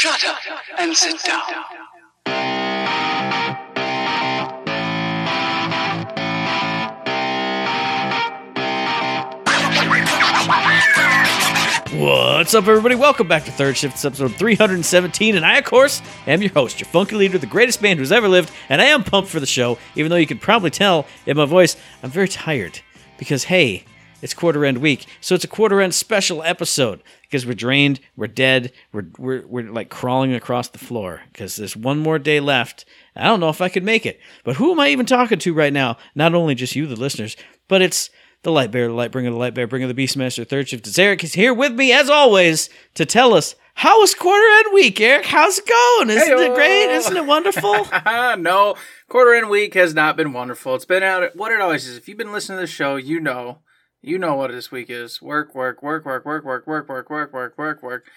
[0.00, 0.38] Shut up
[0.78, 1.42] and sit down.
[12.00, 12.94] What's up, everybody?
[12.94, 15.36] Welcome back to Third Shift, episode 317.
[15.36, 18.26] And I, of course, am your host, your funky leader, the greatest man who's ever
[18.26, 18.50] lived.
[18.70, 21.44] And I am pumped for the show, even though you can probably tell in my
[21.44, 22.80] voice, I'm very tired.
[23.18, 23.84] Because, hey,
[24.22, 25.06] it's quarter end week.
[25.20, 29.72] So it's a quarter end special episode because we're drained, we're dead, we're, we're, we're
[29.72, 32.84] like crawling across the floor because there's one more day left.
[33.16, 34.20] I don't know if I could make it.
[34.44, 35.96] But who am I even talking to right now?
[36.14, 37.36] Not only just you, the listeners,
[37.68, 38.10] but it's
[38.42, 40.86] the light bearer, the light bringer, the light bearer, bringer, the beastmaster, third shift.
[40.86, 41.20] It's Eric.
[41.20, 45.26] He's here with me as always to tell us how was quarter end week, Eric?
[45.26, 46.10] How's it going?
[46.10, 46.94] Isn't it great?
[46.94, 47.86] Isn't it wonderful?
[48.36, 48.74] no,
[49.08, 50.74] quarter end week has not been wonderful.
[50.74, 51.96] It's been out what it always is.
[51.96, 53.58] If you've been listening to the show, you know,
[54.02, 57.32] you know what this week is: work, work, work, work, work, work, work, work, work,
[57.32, 58.10] work, work, work,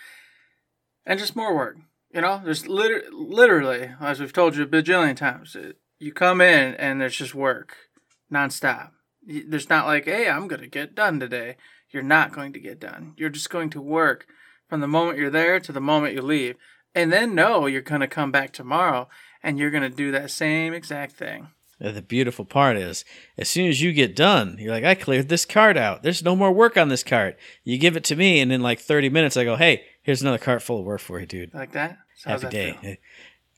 [1.05, 1.77] and just more work.
[2.13, 6.41] You know, there's liter- literally, as we've told you a bajillion times, it- you come
[6.41, 7.75] in and there's just work
[8.31, 8.91] nonstop.
[9.25, 11.57] There's not like, hey, I'm gonna get done today.
[11.89, 13.13] You're not going to get done.
[13.17, 14.25] You're just going to work
[14.67, 16.55] from the moment you're there to the moment you leave.
[16.95, 19.07] And then know you're going to come back tomorrow
[19.41, 21.49] and you're going to do that same exact thing.
[21.91, 23.03] The beautiful part is,
[23.37, 26.01] as soon as you get done, you're like, I cleared this cart out.
[26.01, 27.37] There's no more work on this cart.
[27.65, 30.37] You give it to me, and in like 30 minutes, I go, hey, here's another
[30.37, 31.53] cart full of work for you, dude.
[31.53, 31.97] Like that?
[32.15, 32.77] So Happy that day.
[32.81, 32.99] Hey,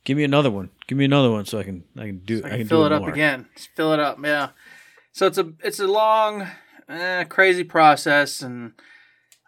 [0.05, 0.69] Give me another one.
[0.87, 2.85] Give me another one so I can I can do I I can can fill
[2.85, 3.11] it up more.
[3.11, 3.47] again.
[3.55, 4.49] Just fill it up, yeah.
[5.11, 6.47] So it's a it's a long,
[6.87, 8.73] eh, crazy process, and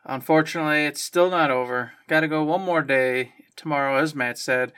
[0.04, 1.92] unfortunately, it's still not over.
[2.08, 4.74] Got to go one more day tomorrow, as Matt said,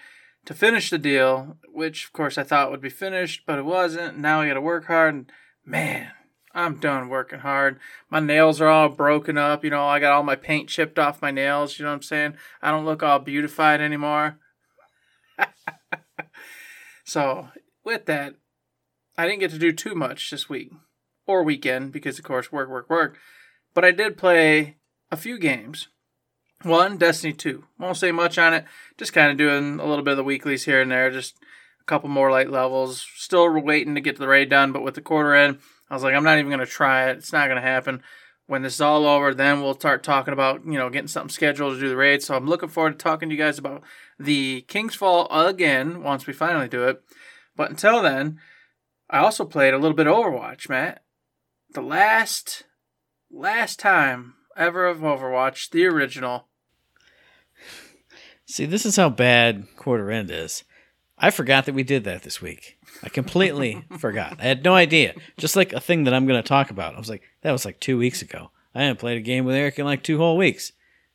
[0.46, 1.58] to finish the deal.
[1.72, 4.18] Which, of course, I thought would be finished, but it wasn't.
[4.18, 5.32] Now I got to work hard, and
[5.66, 6.12] man,
[6.54, 7.80] I'm done working hard.
[8.10, 9.64] My nails are all broken up.
[9.64, 11.78] You know, I got all my paint chipped off my nails.
[11.78, 12.34] You know what I'm saying?
[12.62, 14.40] I don't look all beautified anymore.
[17.06, 17.50] so,
[17.84, 18.36] with that,
[19.18, 20.72] I didn't get to do too much this week
[21.28, 23.18] or weekend because, of course, work, work, work.
[23.74, 24.78] But I did play
[25.12, 25.88] a few games.
[26.64, 27.64] One, Destiny 2.
[27.78, 28.66] Won't say much on it.
[28.98, 31.10] Just kind of doing a little bit of the weeklies here and there.
[31.10, 31.38] Just
[31.80, 33.06] a couple more light levels.
[33.16, 35.60] Still waiting to get the raid done, but with the quarter end,
[35.90, 37.18] I was like, I'm not even going to try it.
[37.18, 38.04] It's not going to happen.
[38.46, 41.76] When this is all over, then we'll start talking about, you know, getting something scheduled
[41.76, 42.24] to do the raid.
[42.24, 43.84] So I'm looking forward to talking to you guys about
[44.18, 47.02] the King's Fall again once we finally do it.
[47.56, 48.40] But until then,
[49.10, 51.04] I also played a little bit of Overwatch, Matt.
[51.72, 52.64] The last
[53.32, 56.49] last time ever of Overwatch, the original.
[58.50, 60.64] See, this is how bad quarter end is.
[61.20, 62.80] I forgot that we did that this week.
[63.04, 64.38] I completely forgot.
[64.40, 65.14] I had no idea.
[65.38, 66.96] Just like a thing that I'm going to talk about.
[66.96, 68.50] I was like, that was like two weeks ago.
[68.74, 70.72] I haven't played a game with Eric in like two whole weeks.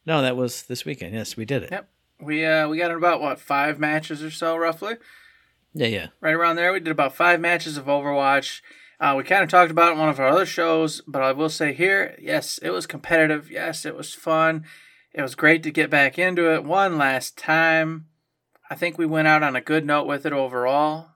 [0.06, 1.12] No, that was this weekend.
[1.12, 1.70] Yes, we did it.
[1.72, 1.88] Yep.
[2.20, 4.94] We uh we got in about what, five matches or so roughly?
[5.72, 6.06] Yeah, yeah.
[6.20, 6.72] Right around there.
[6.72, 8.60] We did about five matches of Overwatch.
[9.00, 11.32] Uh, we kind of talked about it in one of our other shows, but I
[11.32, 13.50] will say here, yes, it was competitive.
[13.50, 14.64] Yes, it was fun.
[15.14, 18.06] It was great to get back into it one last time.
[18.68, 21.10] I think we went out on a good note with it overall,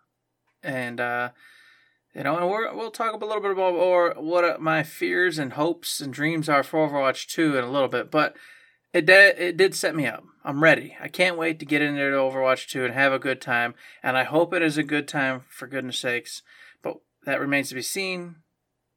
[0.62, 1.30] and uh,
[2.14, 5.54] you know, and we're, we'll talk a little bit about or what my fears and
[5.54, 8.36] hopes and dreams are for Overwatch 2 in a little bit, but
[8.92, 10.22] it did it did set me up.
[10.44, 10.96] I'm ready.
[11.00, 14.22] I can't wait to get into Overwatch 2 and have a good time, and I
[14.22, 16.42] hope it is a good time for goodness sakes.
[16.82, 18.36] But that remains to be seen.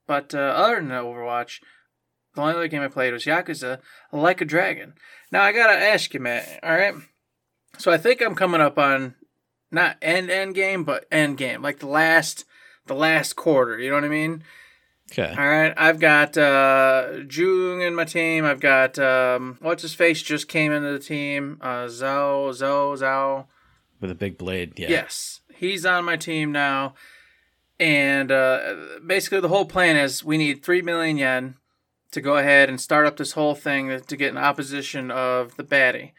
[0.05, 1.59] But uh, other than Overwatch,
[2.35, 3.79] the only other game I played was Yakuza
[4.11, 4.93] Like a Dragon.
[5.31, 6.59] Now I gotta ask you, Matt.
[6.63, 6.95] All right.
[7.77, 9.15] So I think I'm coming up on
[9.71, 12.45] not end end game, but end game, like the last
[12.87, 13.79] the last quarter.
[13.79, 14.43] You know what I mean?
[15.11, 15.33] Okay.
[15.37, 18.45] All right, I've got uh, Jung in my team.
[18.45, 21.57] I've got um, what's his face just came into the team.
[21.59, 23.45] Uh, Zhao, Zhao, Zhao.
[23.99, 24.79] With a big blade.
[24.79, 24.89] Yeah.
[24.89, 26.93] Yes, he's on my team now.
[27.77, 28.75] And uh,
[29.05, 31.55] basically, the whole plan is we need three million yen
[32.11, 35.63] to go ahead and start up this whole thing to get an opposition of the
[35.63, 36.11] baddie.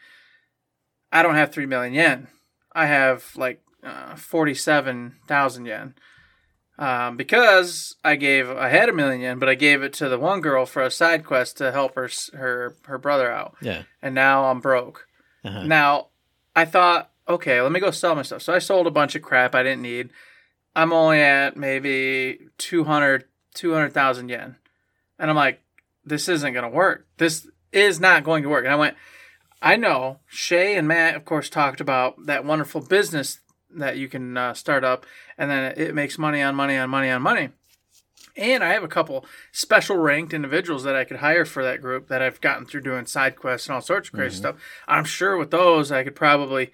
[1.11, 2.27] I don't have three million yen.
[2.73, 5.95] I have like uh, forty-seven thousand yen.
[6.79, 10.17] Um, because I gave I had a million yen, but I gave it to the
[10.17, 13.83] one girl for a side quest to help her her her brother out, Yeah.
[14.01, 15.07] and now I'm broke.
[15.45, 15.63] Uh-huh.
[15.67, 16.07] Now,
[16.55, 18.41] I thought, okay, let me go sell my stuff.
[18.41, 20.09] So I sold a bunch of crap I didn't need.
[20.75, 24.55] I'm only at maybe 200 200,000 yen.
[25.19, 25.61] And I'm like,
[26.05, 27.07] this isn't going to work.
[27.17, 28.65] This is not going to work.
[28.65, 28.95] And I went,
[29.61, 33.39] I know Shay and Matt, of course, talked about that wonderful business
[33.75, 35.05] that you can uh, start up
[35.37, 37.49] and then it makes money on money on money on money.
[38.35, 42.07] And I have a couple special ranked individuals that I could hire for that group
[42.07, 44.55] that I've gotten through doing side quests and all sorts of crazy stuff.
[44.87, 46.71] I'm sure with those I could probably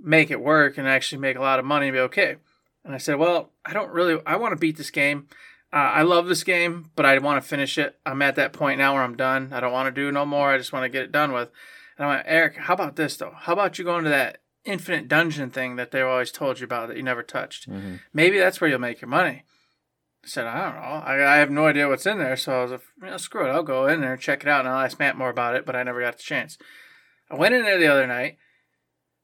[0.00, 2.36] make it work and actually make a lot of money and be okay.
[2.84, 5.28] And I said, well, I don't really, I want to beat this game.
[5.72, 7.98] Uh, I love this game, but I want to finish it.
[8.04, 9.52] I'm at that point now where I'm done.
[9.52, 10.50] I don't want to do no more.
[10.50, 11.50] I just want to get it done with.
[11.96, 13.32] And I went, Eric, how about this though?
[13.34, 16.88] How about you go into that infinite dungeon thing that they always told you about
[16.88, 17.68] that you never touched?
[18.12, 19.44] Maybe that's where you'll make your money.
[20.24, 20.80] I said, I don't know.
[20.82, 22.36] I, I have no idea what's in there.
[22.36, 23.50] So I was like, you know, screw it.
[23.50, 24.60] I'll go in there and check it out.
[24.60, 26.58] And I'll ask Matt more about it, but I never got the chance.
[27.30, 28.36] I went in there the other night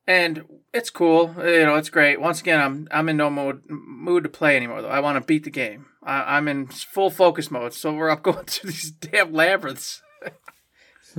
[0.08, 0.44] and
[0.74, 1.34] it's cool.
[1.38, 2.20] You know, it's great.
[2.20, 4.88] Once again, I'm I'm in no mood mood to play anymore though.
[4.88, 5.86] I want to beat the game.
[6.02, 7.74] I, I'm in full focus mode.
[7.74, 10.02] So we're up going through these damn labyrinths.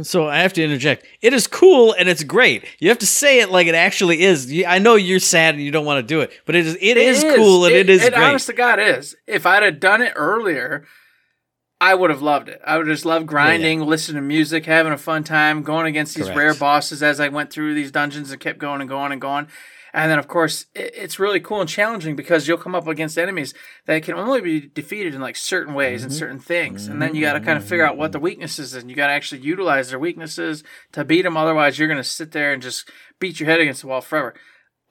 [0.04, 1.06] So I have to interject.
[1.22, 2.64] It is cool and it's great.
[2.80, 4.64] You have to say it like it actually is.
[4.66, 6.96] I know you're sad and you don't want to do it, but it is it
[6.96, 8.24] is, cool and it is It great.
[8.24, 9.16] honest to God is.
[9.28, 10.86] If I'd have done it earlier,
[11.82, 12.62] I would have loved it.
[12.66, 16.26] I would just love grinding, listening to music, having a fun time, going against these
[16.26, 16.38] Correct.
[16.38, 19.48] rare bosses as I went through these dungeons and kept going and going and going.
[19.94, 23.18] And then, of course, it, it's really cool and challenging because you'll come up against
[23.18, 23.54] enemies
[23.86, 26.20] that can only be defeated in like certain ways and mm-hmm.
[26.20, 26.88] certain things.
[26.88, 27.34] And then you mm-hmm.
[27.34, 28.26] got to kind of figure out what the mm-hmm.
[28.26, 31.38] weaknesses is, and you got to actually utilize their weaknesses to beat them.
[31.38, 32.90] Otherwise, you're going to sit there and just
[33.20, 34.36] beat your head against the wall forever.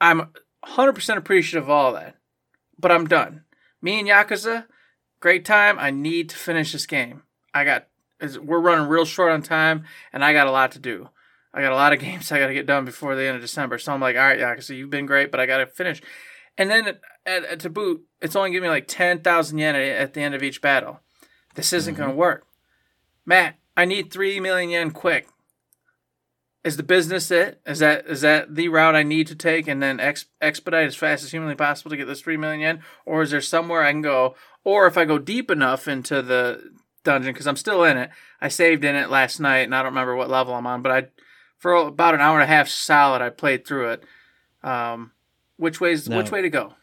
[0.01, 0.31] I'm
[0.65, 2.15] 100% appreciative of all that,
[2.77, 3.43] but I'm done.
[3.81, 4.65] Me and Yakuza,
[5.19, 5.77] great time.
[5.79, 7.23] I need to finish this game.
[7.53, 7.87] I got
[8.41, 11.09] we're running real short on time, and I got a lot to do.
[11.53, 13.41] I got a lot of games I got to get done before the end of
[13.41, 13.77] December.
[13.77, 16.01] So I'm like, all right, Yakuza, you've been great, but I got to finish.
[16.57, 16.87] And then
[17.25, 20.21] at, at, to boot, it's only giving me like ten thousand yen at, at the
[20.21, 20.99] end of each battle.
[21.55, 22.19] This isn't going to mm-hmm.
[22.19, 22.45] work.
[23.25, 25.27] Matt, I need three million yen quick.
[26.63, 27.61] Is the business it?
[27.65, 30.95] Is that is that the route I need to take and then ex- expedite as
[30.95, 33.91] fast as humanly possible to get this three million yen, or is there somewhere I
[33.91, 34.35] can go?
[34.63, 36.71] Or if I go deep enough into the
[37.03, 38.09] dungeon, because I'm still in it,
[38.41, 40.91] I saved in it last night, and I don't remember what level I'm on, but
[40.91, 41.07] I
[41.57, 44.03] for about an hour and a half solid, I played through it.
[44.63, 45.11] Um,
[45.57, 46.07] which ways?
[46.07, 46.17] No.
[46.17, 46.73] Which way to go?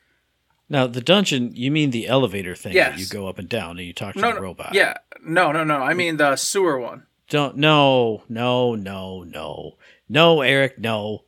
[0.68, 2.92] now the dungeon, you mean the elevator thing Yes.
[2.94, 4.74] that you go up and down and you talk to No, the no, robot.
[4.74, 5.76] yeah, no, no, no.
[5.76, 7.04] I mean the sewer one.
[7.28, 9.76] Don't no, no, no, no.
[10.08, 11.24] No, Eric, no.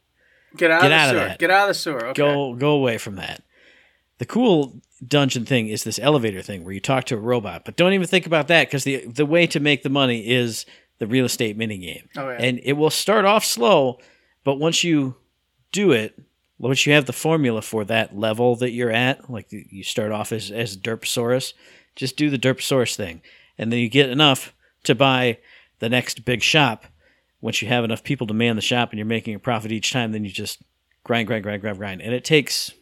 [0.56, 1.28] Get out Get of the out of sewer.
[1.28, 1.38] that.
[1.38, 2.06] Get out of the sewer.
[2.08, 2.12] Okay.
[2.20, 3.42] Go go away from that.
[4.18, 7.76] The cool dungeon thing is this elevator thing where you talk to a robot, but
[7.76, 10.66] don't even think about that because the the way to make the money is
[10.98, 12.02] the real estate minigame.
[12.16, 12.36] Oh, yeah.
[12.38, 13.98] And it will start off slow,
[14.44, 15.16] but once you
[15.70, 16.18] do it,
[16.58, 20.32] once you have the formula for that level that you're at, like you start off
[20.32, 21.52] as as Derposaurus,
[21.94, 23.22] just do the Derposaurus thing,
[23.56, 24.54] and then you get enough
[24.84, 25.38] to buy
[25.78, 26.86] the next big shop.
[27.40, 29.92] Once you have enough people to man the shop and you're making a profit each
[29.92, 30.60] time, then you just
[31.04, 32.72] grind, grind, grind, grind, grind, and it takes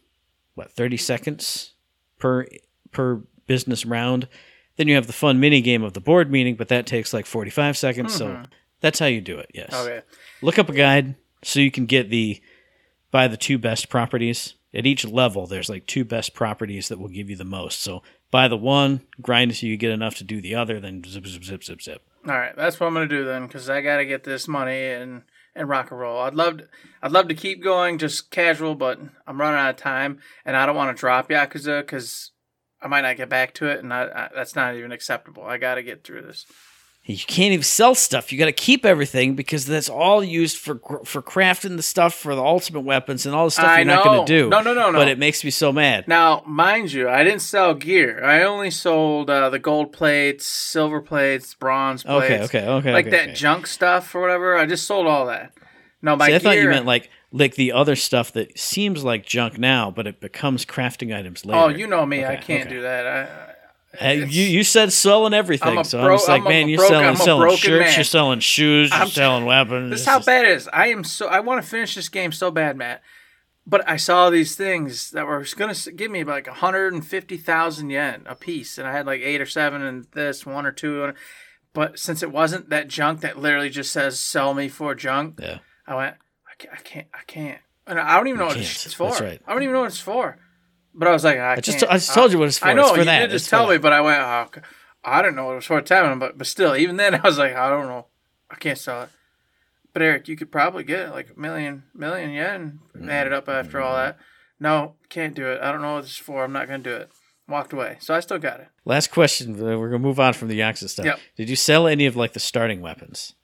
[0.55, 1.75] what thirty seconds
[2.19, 2.47] per
[2.93, 4.29] per business round.
[4.77, 7.27] Then you have the fun mini game of the board meeting, but that takes like
[7.27, 8.15] forty five seconds.
[8.15, 8.45] So mm-hmm.
[8.81, 9.51] that's how you do it.
[9.55, 9.73] Yes.
[9.73, 10.03] Okay.
[10.43, 12.41] Look up a guide so you can get the
[13.11, 14.55] buy the two best properties.
[14.75, 17.81] At each level, there's like two best properties that will give you the most.
[17.81, 21.27] So buy the one, grind until you get enough to do the other, then zip,
[21.27, 22.03] zip, zip, zip, zip.
[22.29, 25.23] All right, that's what I'm gonna do then, because I gotta get this money and
[25.57, 26.21] and rock and roll.
[26.21, 26.69] I'd love to,
[27.03, 30.67] I'd love to keep going just casual, but I'm running out of time, and I
[30.67, 32.31] don't want to drop Yakuza because
[32.81, 35.45] I might not get back to it, and I, I, that's not even acceptable.
[35.45, 36.47] I gotta get through this.
[37.09, 38.33] You can't even sell stuff.
[38.33, 42.35] You got to keep everything because that's all used for for crafting the stuff for
[42.35, 44.49] the ultimate weapons and all the stuff I you're not going to do.
[44.49, 44.99] No, no, no, no.
[44.99, 46.09] But it makes me so mad.
[46.09, 48.25] Now, mind you, I didn't sell gear.
[48.25, 52.25] I only sold uh, the gold plates, silver plates, bronze plates.
[52.25, 53.35] Okay, okay, okay, Like okay, that okay.
[53.35, 54.57] junk stuff or whatever.
[54.57, 55.53] I just sold all that.
[56.03, 56.41] No, my See, I gear.
[56.41, 60.21] thought you meant like like the other stuff that seems like junk now, but it
[60.21, 61.61] becomes crafting items later.
[61.61, 62.25] Oh, you know me.
[62.25, 62.71] I can't okay.
[62.71, 63.07] do that.
[63.07, 63.53] I,
[63.99, 66.79] Hey, you you said selling everything, I'm so bro- I'm just like, I'm man, you're
[66.79, 67.95] broke- selling selling shirts, man.
[67.97, 69.91] you're selling shoes, you're I'm- selling weapons.
[69.91, 70.69] This is how bad it is.
[70.73, 71.27] I am so.
[71.29, 73.03] I want to finish this game so bad, Matt.
[73.69, 78.35] But I saw these things that were going to give me like 150,000 yen a
[78.37, 81.13] piece, and I had like eight or seven, and this one or two.
[81.73, 85.59] But since it wasn't that junk that literally just says "sell me for junk," Yeah.
[85.87, 86.17] I went,
[86.49, 87.59] I can't, I can't, I can't.
[87.89, 88.67] And I don't even know what can't.
[88.67, 89.11] it's for.
[89.11, 89.41] Right.
[89.47, 90.39] I don't even know what it's for.
[90.99, 91.93] But I was like, I, I just can't.
[91.93, 92.69] I just told you what it's for.
[92.69, 93.21] I know it's for you that.
[93.21, 93.75] did just It's for tell that.
[93.75, 94.63] me, but I went, oh.
[95.05, 97.15] I don't know what it was for at the time, but but still, even then,
[97.23, 98.07] I was like, I don't know,
[98.51, 99.11] I can't sell it.
[99.93, 103.09] But Eric, you could probably get like a million million yen mm-hmm.
[103.09, 104.19] added up after all that.
[104.59, 105.61] No, can't do it.
[105.63, 106.43] I don't know what this is for.
[106.43, 107.11] I'm not gonna do it.
[107.49, 108.69] Walked away, so I still got it.
[108.85, 109.57] Last question.
[109.57, 111.07] We're gonna move on from the Yakuza stuff.
[111.07, 111.21] Yep.
[111.37, 113.35] Did you sell any of like the starting weapons?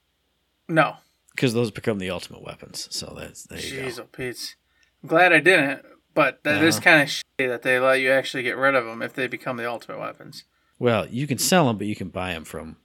[0.69, 0.97] No,
[1.35, 2.89] Because those become the ultimate weapons.
[2.91, 4.03] So that's there you jeez, go.
[4.03, 4.57] oh Pete.
[5.03, 5.83] I'm glad I didn't,
[6.15, 6.85] but that is Uh-huh.
[6.85, 9.57] kind of shitty that they let you actually get rid of them if they become
[9.57, 10.45] the ultimate weapons.
[10.79, 12.77] Well, you can sell them, but you can buy them from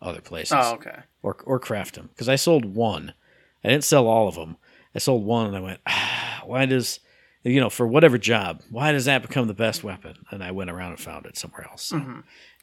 [0.00, 1.00] other places Oh, okay.
[1.22, 2.08] or or craft them.
[2.08, 3.14] Because I sold one,
[3.64, 4.56] I didn't sell all of them.
[4.94, 7.00] I sold one, and I went, ah, why does
[7.44, 10.16] you know for whatever job, why does that become the best weapon?
[10.30, 11.82] And I went around and found it somewhere else.
[11.82, 12.20] So mm-hmm.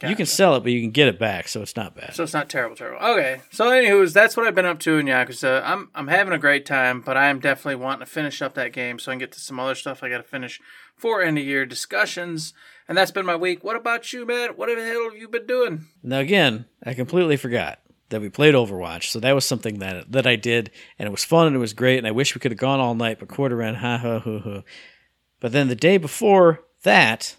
[0.08, 2.14] You can sell it, but you can get it back, so it's not bad.
[2.14, 3.04] So it's not terrible, terrible.
[3.04, 3.42] Okay.
[3.50, 5.62] So, anywho's that's what I've been up to in Yakuza.
[5.62, 8.72] I'm I'm having a great time, but I am definitely wanting to finish up that
[8.72, 10.58] game so I can get to some other stuff I got to finish
[10.96, 12.54] for end of year discussions.
[12.88, 13.62] And that's been my week.
[13.62, 14.50] What about you, man?
[14.50, 15.86] What the hell have you been doing?
[16.02, 20.26] Now again, I completely forgot that we played Overwatch, so that was something that that
[20.26, 22.52] I did, and it was fun and it was great, and I wish we could
[22.52, 24.62] have gone all night, but quarter ran, ha ha ha ha.
[25.40, 27.36] But then the day before that,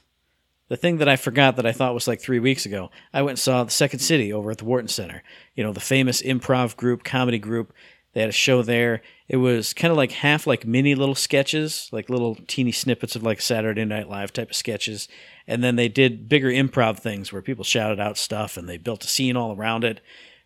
[0.72, 3.32] the thing that I forgot that I thought was like three weeks ago, I went
[3.32, 5.22] and saw the Second City over at the Wharton Center.
[5.54, 7.74] You know, the famous improv group, comedy group.
[8.14, 9.02] They had a show there.
[9.28, 13.24] It was kind of like half like mini little sketches, like little teeny snippets of
[13.24, 15.08] like Saturday Night Live type of sketches.
[15.48, 19.04] And then they did bigger improv things where people shouted out stuff and they built
[19.04, 20.02] a scene all around it.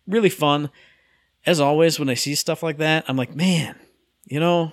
[0.06, 0.70] Really fun.
[1.44, 3.76] As always, when I see stuff like that, I'm like, man,
[4.24, 4.72] you know,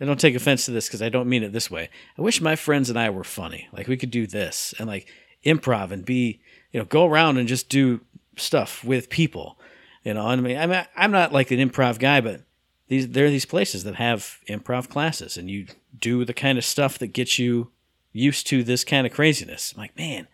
[0.00, 1.88] I don't take offense to this because I don't mean it this way.
[2.18, 3.68] I wish my friends and I were funny.
[3.72, 5.08] Like we could do this and like
[5.44, 6.40] improv and be,
[6.72, 8.00] you know, go around and just do
[8.36, 9.58] stuff with people.
[10.04, 12.42] You know, I mean, I'm I'm not like an improv guy, but
[12.88, 15.66] these there are these places that have improv classes, and you
[15.98, 17.70] do the kind of stuff that gets you
[18.12, 19.72] used to this kind of craziness.
[19.74, 20.28] I'm like, man,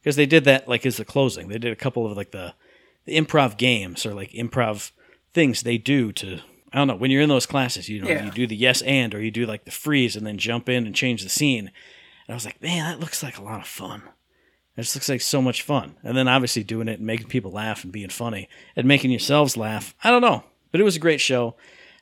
[0.00, 1.48] because they did that like as the closing.
[1.48, 2.54] They did a couple of like the,
[3.04, 4.90] the improv games or like improv
[5.32, 6.40] things they do to
[6.72, 7.88] I don't know when you're in those classes.
[7.88, 8.24] You know, Yeah.
[8.24, 10.86] you do the yes and or you do like the freeze and then jump in
[10.86, 11.70] and change the scene.
[12.26, 14.02] And I was like, man, that looks like a lot of fun.
[14.76, 15.96] It just looks like so much fun.
[16.02, 19.54] And then obviously doing it and making people laugh and being funny and making yourselves
[19.56, 19.94] laugh.
[20.02, 21.56] I don't know, but it was a great show.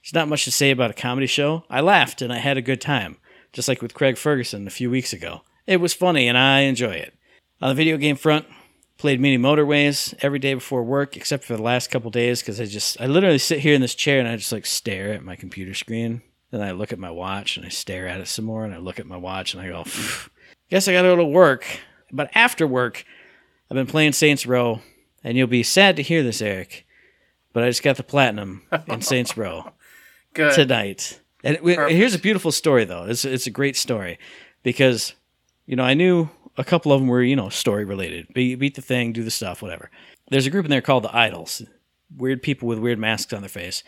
[0.04, 1.64] There's not much to say about a comedy show.
[1.68, 3.16] I laughed and I had a good time,
[3.52, 5.40] just like with Craig Ferguson a few weeks ago.
[5.66, 7.12] It was funny and I enjoy it.
[7.60, 8.46] On the video game front,
[9.00, 12.66] played mini motorways every day before work, except for the last couple days because I
[12.66, 15.36] just I literally sit here in this chair and I just like stare at my
[15.36, 16.20] computer screen.
[16.50, 18.78] Then I look at my watch and I stare at it some more and I
[18.78, 19.84] look at my watch and I go,
[20.68, 21.64] guess I gotta go to work.
[22.12, 23.04] But after work,
[23.70, 24.80] I've been playing Saints Row,
[25.22, 26.86] and you'll be sad to hear this, Eric.
[27.52, 29.70] But I just got the platinum in Saints Row
[30.34, 30.52] Good.
[30.54, 31.20] tonight.
[31.42, 33.04] And it, here's a beautiful story, though.
[33.04, 34.18] It's it's a great story
[34.62, 35.14] because
[35.66, 36.28] you know I knew
[36.60, 38.32] a couple of them were you know story related.
[38.34, 39.90] Beat, beat the thing, do the stuff, whatever.
[40.28, 41.62] There's a group in there called the Idols,
[42.14, 43.82] weird people with weird masks on their face,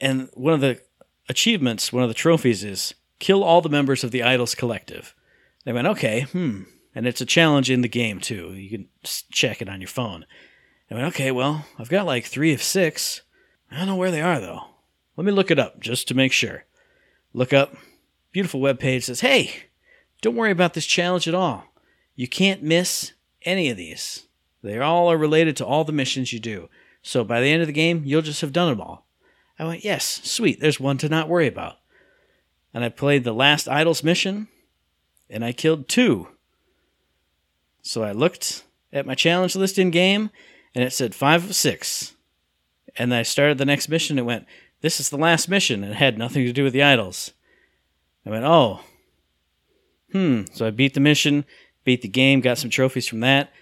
[0.00, 0.80] and one of the
[1.28, 5.14] achievements, one of the trophies is kill all the members of the Idols collective.
[5.64, 6.64] They went okay, hmm,
[6.94, 8.52] and it's a challenge in the game too.
[8.52, 8.88] You can
[9.30, 10.26] check it on your phone.
[10.90, 13.22] I went okay, well I've got like three of six.
[13.70, 14.66] I don't know where they are though.
[15.16, 16.64] Let me look it up just to make sure.
[17.32, 17.74] Look up.
[18.30, 19.68] Beautiful web page says, "Hey,
[20.22, 21.64] don't worry about this challenge at all.
[22.16, 23.12] You can't miss
[23.42, 24.26] any of these.
[24.62, 26.70] They all are related to all the missions you do.
[27.02, 29.06] So by the end of the game, you'll just have done them all."
[29.58, 30.60] I went, "Yes, sweet.
[30.60, 31.78] There's one to not worry about."
[32.72, 34.48] And I played the last Idols mission,
[35.28, 36.28] and I killed two.
[37.82, 38.62] So I looked
[38.92, 40.30] at my challenge list in game,
[40.74, 42.14] and it said five of six.
[42.96, 44.18] And I started the next mission.
[44.18, 44.46] It went,
[44.80, 47.32] "This is the last mission," and it had nothing to do with the idols.
[48.24, 48.80] I went, "Oh,
[50.12, 51.44] hmm." So I beat the mission,
[51.84, 53.52] beat the game, got some trophies from that.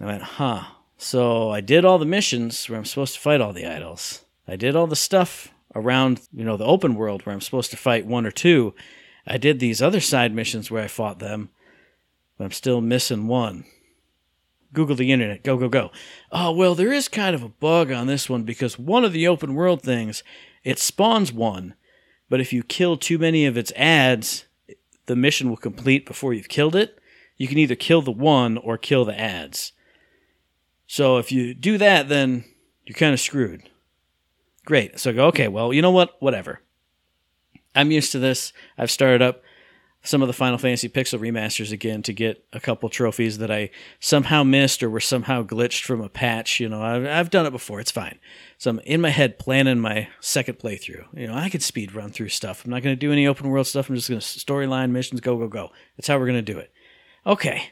[0.00, 0.64] I went, "Huh."
[0.98, 4.24] So I did all the missions where I'm supposed to fight all the idols.
[4.46, 7.76] I did all the stuff around, you know, the open world where I'm supposed to
[7.76, 8.74] fight one or two.
[9.26, 11.50] I did these other side missions where I fought them,
[12.36, 13.64] but I'm still missing one.
[14.72, 15.44] Google the internet.
[15.44, 15.90] Go, go, go.
[16.30, 19.28] Oh, well, there is kind of a bug on this one because one of the
[19.28, 20.22] open world things,
[20.64, 21.74] it spawns one,
[22.28, 24.46] but if you kill too many of its ads,
[25.06, 26.98] the mission will complete before you've killed it.
[27.36, 29.72] You can either kill the one or kill the ads.
[30.86, 32.44] So if you do that, then
[32.84, 33.68] you're kind of screwed.
[34.64, 35.00] Great.
[35.00, 36.16] So I go, okay, well, you know what?
[36.20, 36.60] Whatever.
[37.74, 38.52] I'm used to this.
[38.76, 39.42] I've started up
[40.04, 43.70] some of the Final Fantasy Pixel remasters again to get a couple trophies that I
[44.00, 46.58] somehow missed or were somehow glitched from a patch.
[46.58, 47.78] You know, I've, I've done it before.
[47.78, 48.18] It's fine.
[48.58, 51.06] So I'm in my head planning my second playthrough.
[51.14, 52.64] You know, I could speed run through stuff.
[52.64, 53.88] I'm not going to do any open world stuff.
[53.88, 55.70] I'm just going to storyline missions, go, go, go.
[55.96, 56.72] That's how we're going to do it.
[57.24, 57.70] Okay.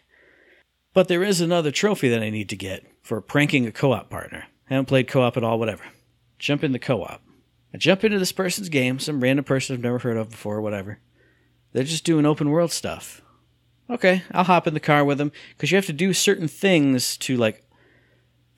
[0.95, 4.09] But there is another trophy that I need to get for pranking a co op
[4.09, 4.45] partner.
[4.69, 5.83] I haven't played co op at all, whatever.
[6.39, 7.23] Jump in the co op.
[7.75, 11.01] I jump into this person's game, some random person I've never heard of before, whatever.
[11.73, 13.23] They're just doing open world stuff.
[13.89, 17.17] Okay, I'll hop in the car with them because you have to do certain things
[17.19, 17.65] to like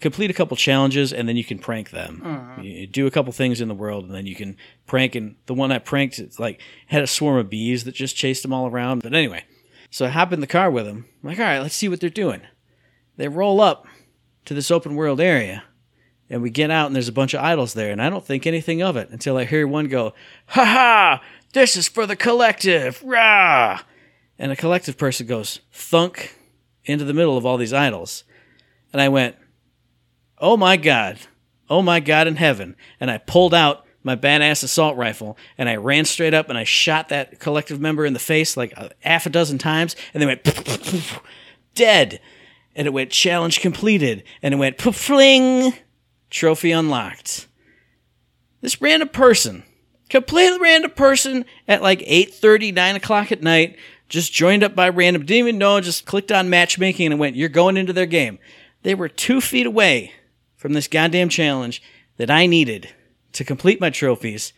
[0.01, 2.21] complete a couple challenges and then you can prank them.
[2.25, 2.61] Uh-huh.
[2.63, 5.15] You do a couple things in the world and then you can prank.
[5.15, 8.43] And the one I pranked, it's like had a swarm of bees that just chased
[8.43, 9.03] them all around.
[9.03, 9.45] But anyway,
[9.91, 11.07] So I hop in the car with them.
[11.23, 12.41] I'm like, all right, let's see what they're doing.
[13.17, 13.87] They roll up
[14.47, 15.65] to this open world area,
[16.29, 18.47] and we get out, and there's a bunch of idols there, and I don't think
[18.47, 20.15] anything of it until I hear one go,
[20.47, 21.23] "Ha ha!
[21.53, 23.03] This is for the collective!
[23.05, 23.81] Rah!"
[24.39, 26.37] And a collective person goes thunk
[26.85, 28.25] into the middle of all these idols,
[28.93, 29.37] and I went,
[30.39, 31.19] "Oh my god!
[31.69, 35.77] Oh my god in heaven!" And I pulled out my badass assault rifle and I
[35.77, 39.27] ran straight up and I shot that collective member in the face like a half
[39.27, 40.43] a dozen times and they went
[41.75, 42.21] dead
[42.75, 45.75] and it went challenge completed and it went fling
[46.31, 47.47] trophy unlocked
[48.61, 49.63] this random person
[50.13, 53.77] completely random person at like 8.30 9 o'clock at night
[54.09, 57.49] just joined up by random didn't even know just clicked on matchmaking and went you're
[57.49, 58.39] going into their game
[58.83, 60.13] they were two feet away
[60.55, 61.83] from this goddamn challenge
[62.19, 62.91] that i needed
[63.33, 64.53] to complete my trophies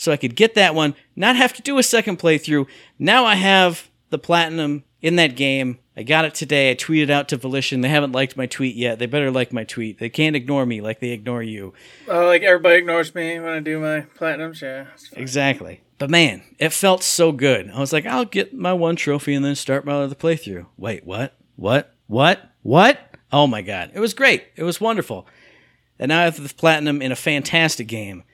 [0.00, 2.66] so I could get that one, not have to do a second playthrough.
[2.98, 5.78] Now I have the platinum in that game.
[5.96, 6.70] I got it today.
[6.70, 7.80] I tweeted out to Volition.
[7.80, 8.98] They haven't liked my tweet yet.
[8.98, 9.98] They better like my tweet.
[9.98, 11.74] They can't ignore me like they ignore you.
[12.08, 14.62] Oh, like everybody ignores me when I do my platinums.
[14.62, 14.86] Yeah.
[15.12, 15.82] Exactly.
[15.98, 17.70] But man, it felt so good.
[17.70, 20.66] I was like, I'll get my one trophy and then start my other playthrough.
[20.76, 21.36] Wait, what?
[21.56, 21.94] What?
[22.06, 22.50] What?
[22.62, 22.98] What?
[23.32, 23.92] Oh my god.
[23.94, 24.44] It was great.
[24.56, 25.26] It was wonderful.
[25.98, 28.24] And now I have the platinum in a fantastic game.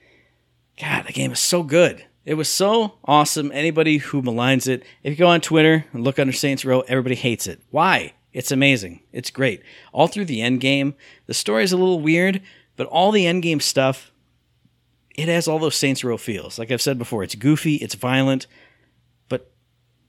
[0.79, 2.05] God, the game is so good.
[2.27, 3.53] It was so awesome.
[3.53, 7.15] Anybody who maligns it, if you go on Twitter and look under Saints Row, everybody
[7.15, 7.61] hates it.
[7.71, 8.15] Why?
[8.33, 8.99] It's amazing.
[9.13, 9.63] It's great.
[9.93, 10.95] All through the end game,
[11.27, 12.41] the story is a little weird,
[12.75, 14.11] but all the end game stuff,
[15.15, 16.59] it has all those Saints Row feels.
[16.59, 18.45] Like I've said before, it's goofy, it's violent,
[19.29, 19.49] but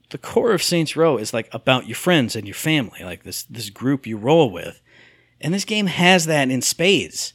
[0.09, 3.43] the core of Saints Row is like about your friends and your family, like this
[3.43, 4.81] this group you roll with.
[5.39, 7.31] And this game has that in spades.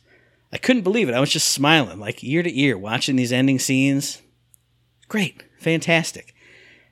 [0.53, 1.14] I couldn't believe it.
[1.14, 4.21] I was just smiling, like ear to ear, watching these ending scenes.
[5.09, 6.35] Great, fantastic.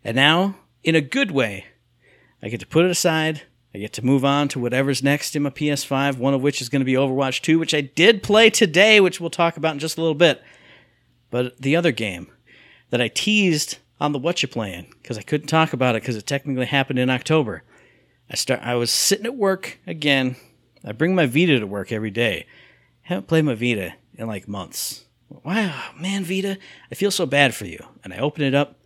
[0.05, 1.67] And now, in a good way,
[2.43, 3.43] I get to put it aside.
[3.75, 6.69] I get to move on to whatever's next in my PS5, one of which is
[6.69, 9.79] going to be Overwatch 2, which I did play today, which we'll talk about in
[9.79, 10.43] just a little bit.
[11.31, 12.31] But the other game
[12.91, 16.17] that I teased on the What You Playing, because I couldn't talk about it because
[16.17, 17.63] it technically happened in October.
[18.29, 20.37] I start I was sitting at work again.
[20.85, 22.47] I bring my Vita to work every day.
[23.03, 25.07] Haven't played my Vita in like months.
[25.45, 26.59] Wow, man, Vita,
[26.91, 27.85] I feel so bad for you.
[28.05, 28.81] And I opened it up,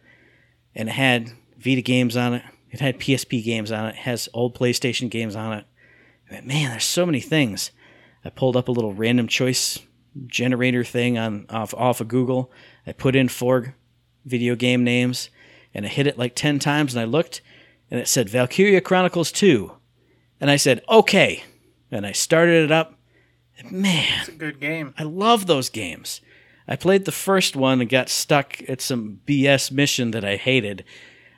[0.75, 2.43] and it had Vita games on it.
[2.71, 3.91] It had PSP games on it.
[3.91, 5.67] It has old PlayStation games on it.
[6.31, 7.71] Went, man, there's so many things.
[8.25, 9.79] I pulled up a little random choice
[10.27, 12.51] generator thing on off off of Google.
[12.87, 13.75] I put in four
[14.25, 15.31] video game names,
[15.75, 16.95] and I hit it like ten times.
[16.95, 17.41] And I looked,
[17.91, 19.73] and it said Valkyria Chronicles Two,
[20.41, 21.45] and I said okay,
[21.91, 22.95] and I started it up.
[23.59, 24.93] And man, It's a good game.
[24.99, 26.21] I love those games.
[26.68, 30.85] I played the first one and got stuck at some BS mission that I hated.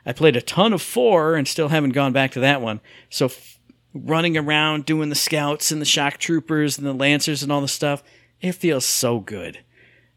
[0.06, 2.80] I played a ton of four and still haven't gone back to that one.
[3.10, 3.58] So f-
[3.92, 7.68] running around doing the scouts and the shock troopers and the lancers and all the
[7.68, 8.02] stuff,
[8.40, 9.58] it feels so good.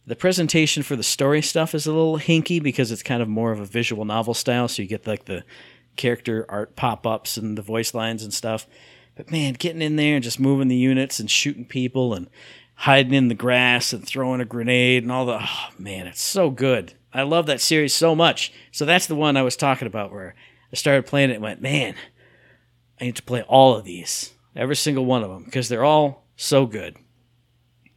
[0.05, 3.51] The presentation for the story stuff is a little hinky because it's kind of more
[3.51, 5.43] of a visual novel style, so you get like the
[5.95, 8.67] character art pop ups and the voice lines and stuff.
[9.15, 12.29] But man, getting in there and just moving the units and shooting people and
[12.81, 16.49] hiding in the grass and throwing a grenade and all the oh, man, it's so
[16.49, 16.95] good.
[17.13, 18.51] I love that series so much.
[18.71, 20.33] So that's the one I was talking about where
[20.73, 21.93] I started playing it and went, man,
[22.99, 26.25] I need to play all of these, every single one of them, because they're all
[26.35, 26.97] so good.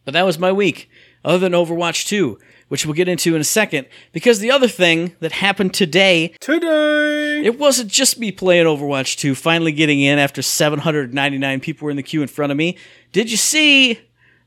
[0.04, 0.90] But that was my week,
[1.24, 5.16] other than Overwatch 2, which we'll get into in a second, because the other thing
[5.20, 7.42] that happened today Today.
[7.42, 11.96] it wasn't just me playing Overwatch 2, finally getting in after 799 people were in
[11.96, 12.76] the queue in front of me.
[13.12, 14.00] Did you see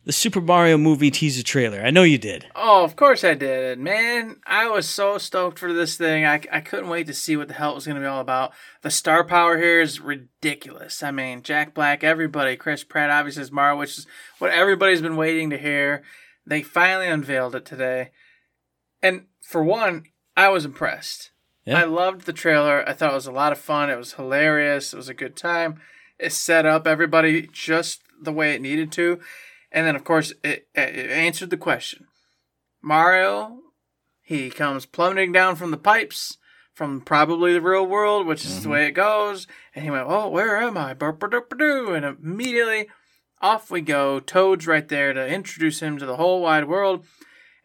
[0.07, 1.81] the Super Mario movie teaser trailer?
[1.81, 2.45] I know you did.
[2.55, 4.37] Oh, of course I did, man.
[4.47, 6.25] I was so stoked for this thing.
[6.25, 8.21] I, I couldn't wait to see what the hell it was going to be all
[8.21, 8.53] about.
[8.83, 11.03] The star power here is ridiculous.
[11.03, 14.07] I mean, Jack Black, everybody, Chris Pratt, obviously is Mario, which is
[14.39, 16.03] what everybody's been waiting to hear.
[16.45, 18.11] They finally unveiled it today,
[19.03, 20.05] and for one,
[20.37, 21.31] I was impressed.
[21.65, 21.81] Yeah.
[21.81, 22.87] I loved the trailer.
[22.87, 23.89] I thought it was a lot of fun.
[23.89, 24.93] It was hilarious.
[24.93, 25.81] It was a good time.
[26.17, 29.19] It set up everybody just the way it needed to.
[29.71, 32.07] And then, of course, it, it answered the question.
[32.81, 33.59] Mario,
[34.21, 36.37] he comes plummeting down from the pipes
[36.77, 38.71] from probably the real world, which is the mm-hmm.
[38.71, 39.47] way it goes.
[39.73, 40.91] And he went, Oh, where am I?
[40.91, 42.87] And immediately
[43.41, 44.19] off we go.
[44.19, 47.03] Toad's right there to introduce him to the whole wide world.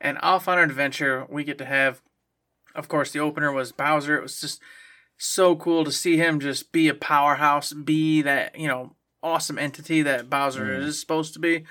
[0.01, 2.01] And off on an adventure, we get to have,
[2.75, 4.17] of course, the opener was Bowser.
[4.17, 4.63] It was just
[5.19, 10.01] so cool to see him just be a powerhouse, be that, you know, awesome entity
[10.03, 10.87] that Bowser mm-hmm.
[10.87, 11.65] is supposed to be.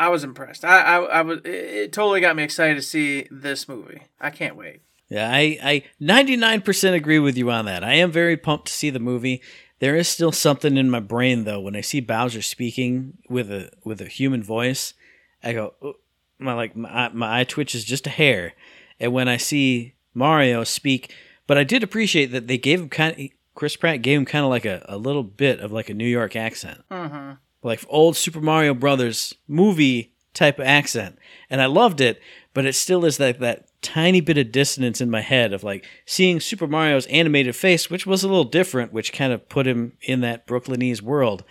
[0.00, 0.64] I was impressed.
[0.64, 1.40] I, I, I was.
[1.44, 4.00] It, totally got me excited to see this movie.
[4.18, 4.80] I can't wait.
[5.10, 7.84] Yeah, I, I 99% agree with you on that.
[7.84, 9.42] I am very pumped to see the movie.
[9.78, 13.70] There is still something in my brain though when I see Bowser speaking with a
[13.84, 14.94] with a human voice.
[15.42, 15.94] I go, "Oh,"
[16.38, 18.54] my like my, my eye twitches just a hair,
[18.98, 21.14] and when I see Mario speak,
[21.46, 24.44] but I did appreciate that they gave him kind of Chris Pratt gave him kind
[24.44, 27.32] of like a, a little bit of like a New York accent, Mm-hmm.
[27.62, 31.18] Like old Super Mario Brothers movie type of accent,
[31.48, 32.20] and I loved it.
[32.52, 35.86] But it still is like that tiny bit of dissonance in my head of like
[36.04, 39.92] seeing Super Mario's animated face, which was a little different, which kind of put him
[40.02, 41.44] in that Brooklynese world.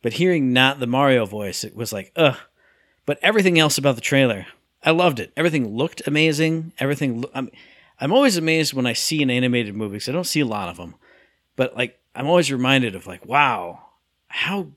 [0.00, 2.36] But hearing not the Mario voice, it was like, ugh.
[3.04, 4.46] But everything else about the trailer,
[4.84, 5.32] I loved it.
[5.36, 6.72] Everything looked amazing.
[6.78, 7.22] Everything.
[7.22, 7.50] Lo- I'm,
[8.00, 10.68] I'm always amazed when I see an animated movie because I don't see a lot
[10.68, 10.94] of them.
[11.56, 13.80] But like, I'm always reminded of like, wow,
[14.28, 14.68] how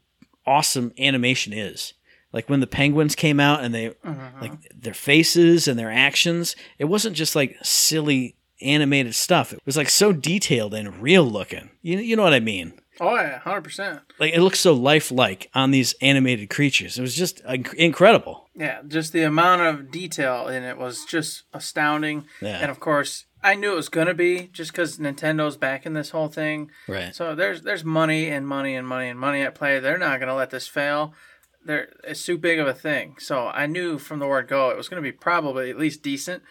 [0.46, 1.94] awesome animation is.
[2.32, 4.30] Like when the penguins came out and they uh-huh.
[4.42, 9.54] like their faces and their actions, it wasn't just like silly animated stuff.
[9.54, 11.70] It was like so detailed and real looking.
[11.82, 12.74] You you know what I mean?
[13.00, 14.02] Oh yeah, hundred percent.
[14.20, 16.98] Like it looks so lifelike on these animated creatures.
[16.98, 18.50] It was just inc- incredible.
[18.56, 22.26] Yeah, just the amount of detail in it was just astounding.
[22.42, 22.58] Yeah.
[22.58, 26.28] And of course, I knew it was gonna be just because Nintendo's backing this whole
[26.28, 26.72] thing.
[26.88, 27.14] Right.
[27.14, 29.80] So there's there's money and money and money and money at play.
[29.80, 31.14] They're not gonna let this fail.
[31.64, 33.18] They're it's too big of a thing.
[33.20, 36.42] So I knew from the word go it was gonna be probably at least decent.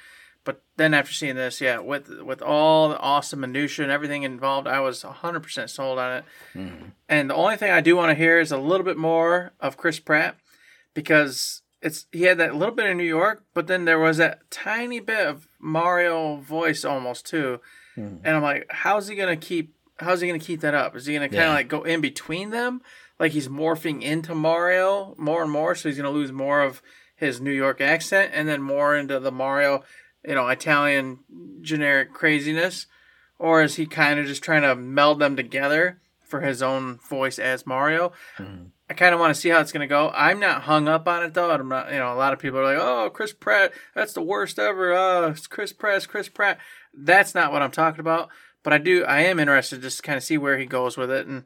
[0.45, 4.69] But then after seeing this, yeah, with with all the awesome minutia and everything involved,
[4.69, 6.25] I was 100% sold on it.
[6.55, 6.85] Mm-hmm.
[7.09, 9.77] And the only thing I do want to hear is a little bit more of
[9.77, 10.37] Chris Pratt
[10.93, 14.51] because it's he had that little bit of New York, but then there was that
[14.51, 17.61] tiny bit of Mario voice almost too.
[17.95, 18.17] Hmm.
[18.25, 19.75] And I'm like, how's he gonna keep?
[19.99, 20.97] How's he gonna keep that up?
[20.97, 21.55] Is he gonna kind of Yeah.
[21.55, 22.81] like go in between them,
[23.21, 25.75] like he's morphing into Mario more and more?
[25.77, 26.83] So he's gonna lose more of
[27.15, 29.85] his New York accent and then more into the Mario,
[30.27, 31.21] you know, Italian
[31.61, 32.87] generic craziness,
[33.39, 37.39] or is he kind of just trying to meld them together for his own voice
[37.39, 38.13] as Mario?
[38.37, 38.65] Hmm.
[38.89, 40.11] I kind of want to see how it's going to go.
[40.15, 41.51] I'm not hung up on it though.
[41.51, 44.21] I'm not, you know, a lot of people are like, "Oh, Chris Pratt, that's the
[44.23, 46.59] worst ever." Oh, it's Chris Pratt, Chris Pratt.
[46.93, 48.29] That's not what I'm talking about.
[48.63, 51.11] But I do, I am interested just to kind of see where he goes with
[51.11, 51.45] it, and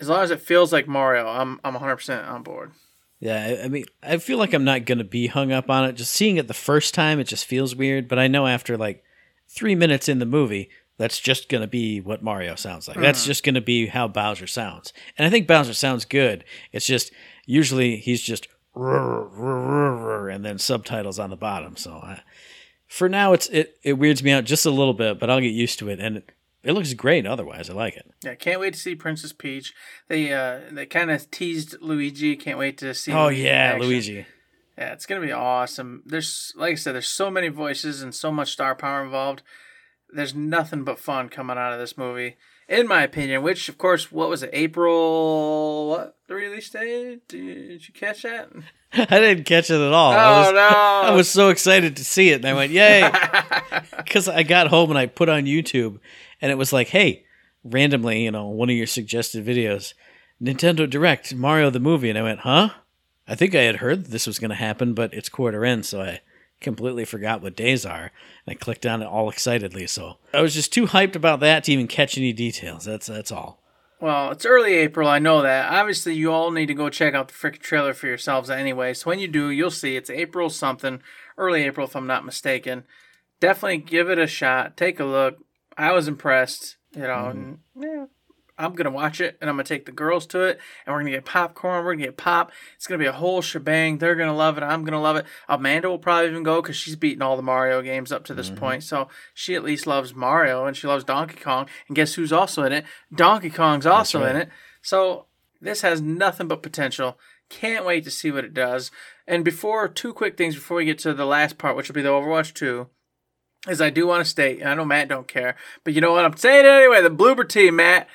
[0.00, 2.72] as long as it feels like Mario, I'm I'm 100 percent on board.
[3.18, 5.94] Yeah, I- mean, I feel like I'm not gonna be hung up on it.
[5.94, 8.06] Just seeing it the first time, it just feels weird.
[8.08, 9.02] But I know after like
[9.48, 12.98] three minutes in the movie, that's just gonna be what Mario sounds like.
[12.98, 14.92] That's just gonna be how Bowser sounds.
[15.18, 16.44] And I think Bowser sounds good.
[16.72, 17.12] It's just
[17.44, 21.76] usually he's just and then subtitles on the bottom.
[21.76, 22.20] So I,
[22.86, 25.48] for now, it's it it weirds me out just a little bit, but I'll get
[25.48, 26.00] used to it.
[26.00, 26.32] And it,
[26.62, 27.26] it looks great.
[27.26, 28.10] Otherwise, I like it.
[28.24, 29.72] Yeah, can't wait to see Princess Peach.
[30.08, 32.36] They uh they kind of teased Luigi.
[32.36, 33.12] Can't wait to see.
[33.12, 33.76] Oh yeah.
[33.80, 34.26] Luigi.
[34.76, 36.02] Yeah, it's gonna be awesome.
[36.04, 39.42] There's like I said, there's so many voices and so much star power involved.
[40.12, 42.36] There's nothing but fun coming out of this movie,
[42.68, 43.42] in my opinion.
[43.42, 44.50] Which, of course, what was it?
[44.52, 47.26] April what the release date?
[47.28, 48.50] Did you catch that?
[48.92, 50.12] I didn't catch it at all.
[50.12, 50.68] I Oh was, no!
[50.68, 53.10] I was so excited to see it, and I went, "Yay!"
[53.96, 55.98] Because I got home and I put on YouTube,
[56.40, 57.24] and it was like, "Hey,
[57.64, 59.94] randomly, you know, one of your suggested videos,
[60.42, 62.70] Nintendo Direct Mario the movie," and I went, "Huh?"
[63.28, 66.00] I think I had heard this was going to happen, but it's quarter end, so
[66.00, 66.20] I
[66.60, 68.12] completely forgot what days are,
[68.46, 69.86] and I clicked on it all excitedly.
[69.86, 72.84] So I was just too hyped about that to even catch any details.
[72.84, 73.62] That's that's all.
[74.00, 75.08] Well, it's early April.
[75.08, 75.72] I know that.
[75.72, 78.92] Obviously, you all need to go check out the freaking trailer for yourselves anyway.
[78.92, 81.00] So when you do, you'll see it's April something,
[81.38, 82.84] early April if I'm not mistaken.
[83.40, 84.76] Definitely give it a shot.
[84.76, 85.36] Take a look.
[85.78, 86.76] I was impressed.
[86.94, 87.38] You know, mm-hmm.
[87.38, 88.04] and yeah,
[88.58, 91.10] I'm gonna watch it, and I'm gonna take the girls to it, and we're gonna
[91.10, 91.84] get popcorn.
[91.84, 92.52] We're gonna get pop.
[92.76, 93.98] It's gonna be a whole shebang.
[93.98, 94.62] They're gonna love it.
[94.62, 95.26] I'm gonna love it.
[95.48, 98.48] Amanda will probably even go because she's beaten all the Mario games up to this
[98.48, 98.58] mm-hmm.
[98.58, 101.68] point, so she at least loves Mario and she loves Donkey Kong.
[101.88, 102.84] And guess who's also in it?
[103.14, 104.48] Donkey Kong's also in it.
[104.82, 105.26] So
[105.60, 107.18] this has nothing but potential.
[107.48, 108.90] Can't wait to see what it does.
[109.26, 112.02] And before two quick things before we get to the last part, which will be
[112.02, 112.88] the Overwatch 2,
[113.68, 116.12] is I do want to state, and I know Matt don't care, but you know
[116.12, 116.24] what?
[116.24, 117.02] I'm saying it anyway.
[117.02, 118.08] The Bloober team, Matt.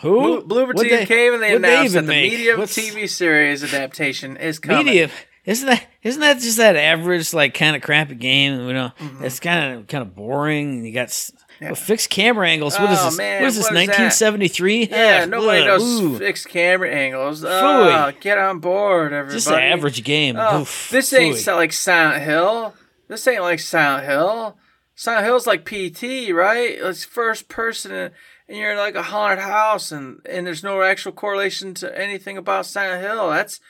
[0.00, 0.40] Who?
[0.40, 2.32] What'd team they- came and they what'd they announced that the make?
[2.32, 4.86] Medium What's- TV series adaptation is coming.
[4.86, 5.10] Medium.
[5.44, 8.60] isn't that isn't that just that average like kind of crappy game?
[8.66, 9.24] You know, Mm-hmm.
[9.24, 10.84] it's kind of kind of boring.
[10.84, 12.78] You got s well, fixed camera angles.
[12.78, 13.18] What is Oh, this?
[13.18, 13.64] man, what is this?
[13.64, 13.74] what?
[13.74, 14.86] Nineteen seventy three?
[14.86, 17.44] Yeah, nobody knows fixed camera angles.
[17.44, 19.34] Oh, get on board, everybody.
[19.36, 20.36] Just an average game.
[20.38, 21.38] Oh, Oof, this ain't phooey.
[21.40, 22.74] so- like Silent Hill.
[23.08, 24.56] This ain't like Silent Hill.
[24.94, 26.76] Silent Hill's like PT, right?
[26.78, 28.10] It's first person,
[28.48, 32.36] and you're in like a haunted house, and and there's no actual correlation to anything
[32.36, 33.30] about Silent Hill.
[33.30, 33.60] That's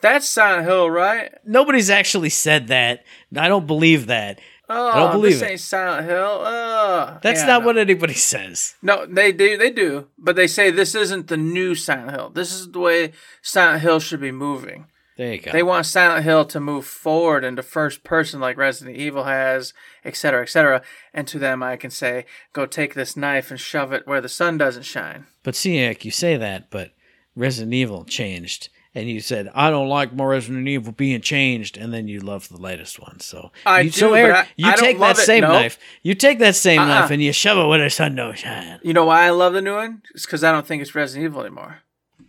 [0.00, 1.32] that's Silent Hill, right?
[1.44, 3.04] Nobody's actually said that.
[3.36, 4.40] I don't believe that.
[4.68, 5.50] Oh, I don't believe this it.
[5.52, 6.40] ain't Silent Hill.
[6.44, 7.66] Uh, That's yeah, not no.
[7.66, 8.74] what anybody says.
[8.82, 9.56] No, they do.
[9.56, 12.30] They do, but they say this isn't the new Silent Hill.
[12.30, 13.12] This is the way
[13.42, 14.86] Silent Hill should be moving.
[15.16, 15.50] There you go.
[15.50, 19.72] They want Silent Hill to move forward into first person like Resident Evil has,
[20.04, 20.82] etc., etc.
[21.14, 24.28] And to them, I can say, go take this knife and shove it where the
[24.28, 25.26] sun doesn't shine.
[25.42, 26.92] But see, Eric, you say that, but
[27.34, 31.94] Resident Evil changed, and you said I don't like more Resident Evil being changed, and
[31.94, 33.20] then you love the latest one.
[33.20, 35.52] So I you, do, so Eric, I- you I take that same no.
[35.52, 36.88] knife, you take that same Uh-uh.
[36.88, 38.80] knife, and you shove it where the sun don't shine.
[38.82, 40.02] You know why I love the new one?
[40.14, 41.78] It's because I don't think it's Resident Evil anymore.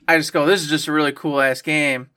[0.08, 2.12] I just go, this is just a really cool ass game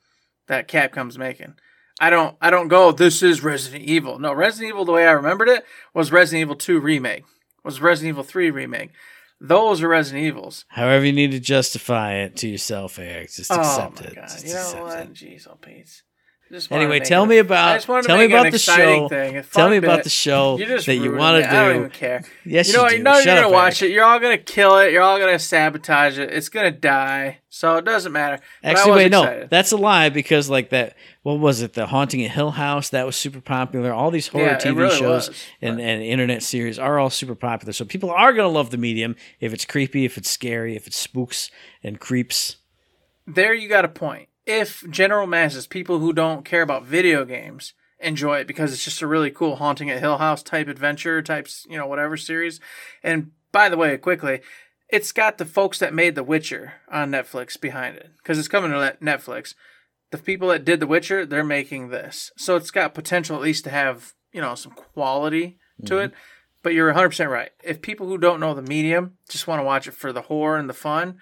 [0.51, 1.55] that Capcom's making.
[2.01, 4.19] I don't, I don't go, this is Resident Evil.
[4.19, 7.25] No, Resident Evil, the way I remembered it, was Resident Evil 2 remake,
[7.65, 8.91] was Resident Evil 3 remake.
[9.41, 10.65] Those are Resident Evils.
[10.69, 13.33] However, you need to justify it to yourself, Eric.
[13.33, 14.15] Just accept oh my it.
[14.17, 14.29] god!
[14.29, 14.99] Just You know accept what?
[14.99, 15.13] it.
[15.15, 16.03] Jeez, oh Pete.
[16.53, 19.09] Just wanted to Anyway, tell me about just wanted to tell me about the show.
[19.09, 22.25] Thing, Tell me about the show that you want to I don't even care.
[22.45, 23.03] Yes, you know, you you do.
[23.05, 23.91] know Shut you're gonna watch Eric.
[23.91, 23.95] it.
[23.95, 24.91] You're all gonna kill it.
[24.93, 26.33] You're all gonna sabotage it.
[26.33, 27.39] It's gonna die.
[27.51, 28.43] So it doesn't matter.
[28.63, 30.97] But Actually, wait, no, that's a lie because like that.
[31.23, 31.75] What was it?
[31.75, 33.93] The Haunting at Hill House that was super popular.
[33.93, 37.11] All these horror Yeah, TV really shows was, and, but- and internet series are all
[37.11, 37.73] super popular.
[37.75, 40.95] So people are gonna love the medium if it's creepy, if it's scary, if it
[40.95, 41.51] spooks
[41.85, 42.57] and creeps.
[43.27, 44.30] there you got a point.
[44.51, 49.03] If general masses, people who don't care about video games, enjoy it because it's just
[49.03, 52.61] a really cool haunting at Hill House type adventure types, you know, whatever series.
[53.03, 54.41] And by the way, quickly,
[54.89, 58.73] it's got the folks that made The Witcher on Netflix behind it because it's coming
[58.73, 59.55] to Netflix.
[60.11, 63.65] The people that did The Witcher, they're making this, so it's got potential at least
[63.65, 66.05] to have you know some quality to mm-hmm.
[66.07, 66.13] it.
[66.63, 67.53] But you're 100% right.
[67.65, 70.59] If people who don't know the medium just want to watch it for the horror
[70.59, 71.19] and the fun,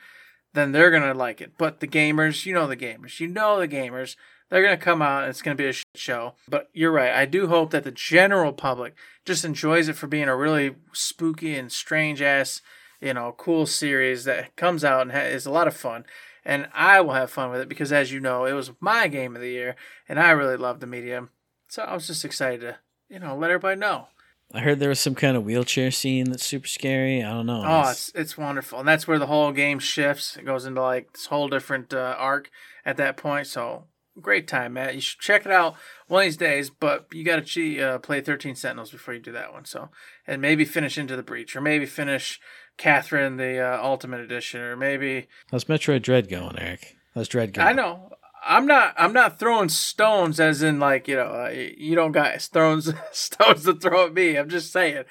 [0.59, 1.53] then they're gonna like it.
[1.57, 4.17] But the gamers, you know the gamers, you know the gamers,
[4.49, 6.35] they're gonna come out it's gonna be a shit show.
[6.49, 7.13] But you're right.
[7.13, 8.95] I do hope that the general public
[9.25, 12.61] just enjoys it for being a really spooky and strange ass,
[13.01, 16.05] you know, cool series that comes out and ha- is a lot of fun.
[16.45, 19.37] And I will have fun with it because, as you know, it was my game
[19.37, 19.77] of the year,
[20.09, 21.29] and I really love the medium.
[21.69, 22.79] So I was just excited to,
[23.11, 24.09] you know, let everybody know.
[24.53, 27.23] I heard there was some kind of wheelchair scene that's super scary.
[27.23, 27.63] I don't know.
[27.67, 30.37] Oh, it's it's wonderful, and that's where the whole game shifts.
[30.37, 32.51] It goes into like this whole different uh, arc
[32.85, 33.47] at that point.
[33.47, 33.85] So
[34.21, 34.95] great time, Matt.
[34.95, 36.71] You should check it out one of these days.
[36.71, 39.67] But you got to uh, play Thirteen Sentinels before you do that one.
[39.67, 39.91] So
[40.27, 42.41] and maybe finish Into the Breach, or maybe finish
[42.79, 46.97] Catherine the uh, Ultimate Edition, or maybe How's Metroid Dread going, Eric?
[47.15, 47.69] How's Dread going?
[47.69, 48.13] I know.
[48.45, 48.95] I'm not.
[48.97, 53.75] I'm not throwing stones, as in like you know, you don't got stones stones to
[53.75, 54.37] throw at me.
[54.37, 55.05] I'm just saying,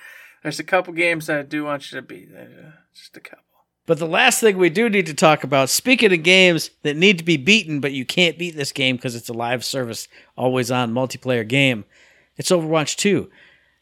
[0.44, 2.30] there's a couple games that I do want you to beat.
[2.36, 3.44] Uh, Just a couple.
[3.86, 7.18] But the last thing we do need to talk about, speaking of games that need
[7.20, 10.70] to be beaten, but you can't beat this game because it's a live service, always
[10.70, 11.86] on multiplayer game,
[12.36, 13.30] it's Overwatch 2.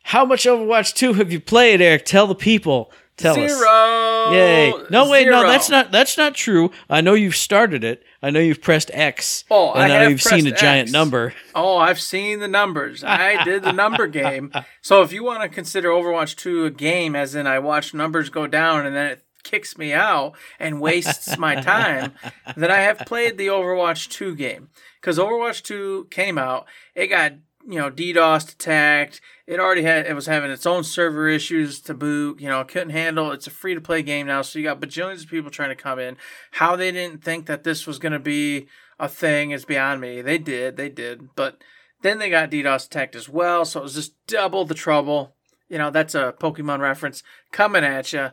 [0.04, 2.06] How much Overwatch 2 have you played, Eric?
[2.06, 2.92] Tell the people.
[3.18, 3.52] Tell us.
[3.52, 4.32] Zero.
[4.34, 4.74] Yay.
[4.90, 6.72] No, wait, no, that's not that's not true.
[6.90, 8.04] I know you've started it.
[8.22, 9.46] I know you've pressed X.
[9.50, 11.34] Oh, and I know have you've seen a giant number.
[11.54, 13.04] Oh, I've seen the numbers.
[13.04, 14.52] I did the number game.
[14.82, 18.30] So if you want to consider Overwatch 2 a game, as in I watch numbers
[18.30, 22.14] go down and then it kicks me out and wastes my time,
[22.56, 24.70] then I have played the Overwatch 2 game.
[25.02, 27.34] Because Overwatch 2 came out, it got
[27.68, 29.22] you know DDoS attacked.
[29.48, 32.40] It already had it was having its own server issues to boot.
[32.40, 33.32] You know, couldn't handle.
[33.32, 35.76] It's a free to play game now, so you got bajillions of people trying to
[35.76, 36.18] come in.
[36.52, 38.68] How they didn't think that this was going to be
[39.00, 40.22] a thing is beyond me.
[40.22, 41.62] They did, they did, but
[42.02, 45.36] then they got DDoS attacked as well, so it was just double the trouble.
[45.68, 48.30] You know, that's a Pokemon reference coming at you.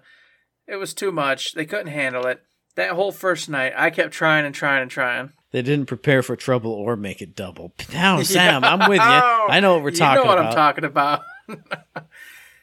[0.66, 1.54] It was too much.
[1.54, 2.42] They couldn't handle it.
[2.76, 5.32] That whole first night, I kept trying and trying and trying.
[5.52, 7.72] They didn't prepare for trouble or make it double.
[7.92, 9.04] Now, Sam, I'm with you.
[9.04, 10.22] I know what we're talking about.
[10.22, 10.48] you know what about.
[10.48, 12.06] I'm talking about.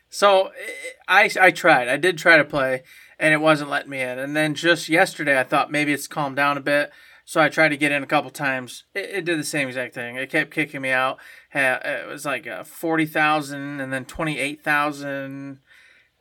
[0.09, 0.51] so
[1.07, 1.87] I, I tried.
[1.87, 2.83] I did try to play,
[3.19, 4.17] and it wasn't letting me in.
[4.17, 6.91] And then just yesterday, I thought maybe it's calmed down a bit.
[7.25, 8.85] So I tried to get in a couple times.
[8.95, 10.15] It, it did the same exact thing.
[10.15, 11.19] It kept kicking me out.
[11.53, 15.59] It was like uh, 40,000 and then 28,000.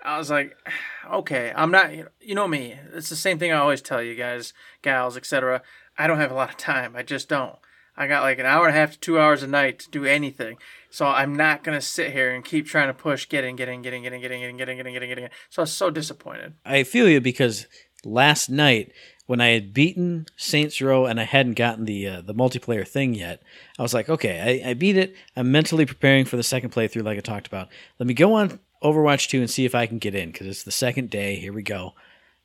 [0.05, 0.55] I was like,
[1.11, 2.75] okay, I'm not, you know me.
[2.93, 4.53] It's the same thing I always tell you guys,
[4.83, 5.63] gals, etc.
[5.99, 6.95] I don't have a lot of time.
[6.97, 7.57] I just don't.
[7.97, 10.05] I got like an hour and a half to two hours a night to do
[10.05, 10.57] anything.
[10.89, 14.21] So I'm not gonna sit here and keep trying to push, getting, getting, getting, getting,
[14.23, 15.29] getting, getting, getting, getting, getting, getting.
[15.51, 16.55] So I was so disappointed.
[16.65, 17.67] I feel you because
[18.05, 18.93] last night
[19.27, 23.15] when I had beaten Saints Row and I hadn't gotten the uh, the multiplayer thing
[23.15, 23.43] yet,
[23.79, 25.17] I was like, okay, I, I beat it.
[25.37, 27.69] I'm mentally preparing for the second playthrough, like I talked about.
[27.99, 30.63] Let me go on Overwatch 2 and see if I can get in because it's
[30.63, 31.37] the second day.
[31.37, 31.95] Here we go.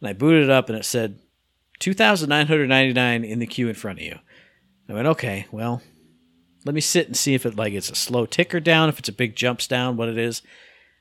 [0.02, 1.20] And I booted it up and it said
[1.84, 4.18] 2,999 in the queue in front of you.
[4.88, 5.82] I went, okay, well,
[6.64, 9.10] let me sit and see if it like it's a slow ticker down, if it's
[9.10, 10.42] a big jumps down, what it is.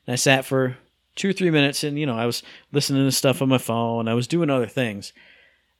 [0.05, 0.75] And I sat for
[1.15, 2.43] two or three minutes, and you know I was
[2.73, 4.09] listening to stuff on my phone.
[4.09, 5.13] I was doing other things,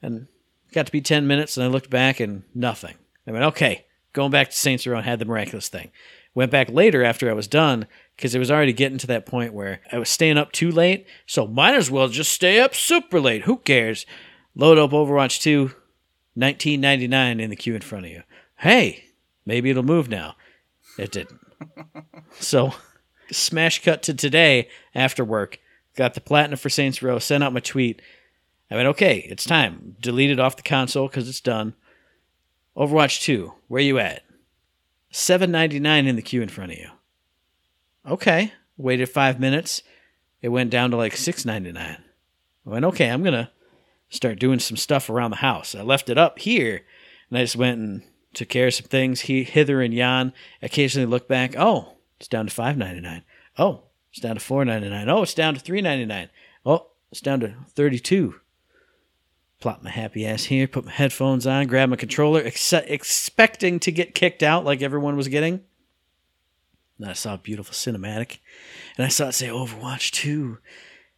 [0.01, 0.27] and
[0.71, 2.95] got to be ten minutes, and I looked back and nothing.
[3.27, 5.91] I went, okay, going back to Saints Row and had the miraculous thing.
[6.33, 9.53] Went back later after I was done because it was already getting to that point
[9.53, 11.05] where I was staying up too late.
[11.25, 13.41] So might as well just stay up super late.
[13.41, 14.05] Who cares?
[14.55, 15.61] Load up Overwatch 2,
[16.35, 18.23] 1999 in the queue in front of you.
[18.57, 19.05] Hey,
[19.45, 20.35] maybe it'll move now.
[20.97, 21.39] It didn't.
[22.39, 22.73] so
[23.31, 25.59] smash cut to today after work.
[25.95, 27.19] Got the platinum for Saints Row.
[27.19, 28.01] Sent out my tweet.
[28.69, 29.95] I went, okay, it's time.
[29.99, 31.75] Delete it off the console because it's done.
[32.75, 34.23] Overwatch 2, where you at?
[35.11, 36.89] 7.99 in the queue in front of you.
[38.07, 38.51] Okay.
[38.77, 39.83] Waited five minutes.
[40.41, 41.77] It went down to like 6.99.
[41.77, 41.99] I
[42.65, 43.51] went, okay, I'm gonna
[44.13, 45.75] start doing some stuff around the house.
[45.75, 46.85] I left it up here,
[47.29, 50.33] and I just went and took care of some things he, hither and yon.
[50.61, 51.55] Occasionally look back.
[51.57, 53.23] Oh, it's down to 5.99.
[53.57, 55.07] Oh, it's down to 4.99.
[55.07, 56.29] Oh, it's down to 3.99.
[56.65, 58.35] Oh, it's down to 32.
[59.59, 63.91] Plop my happy ass here, put my headphones on, grab my controller, ex- expecting to
[63.91, 65.61] get kicked out like everyone was getting.
[66.99, 68.39] And I saw a beautiful cinematic,
[68.97, 70.57] and I saw it say Overwatch 2,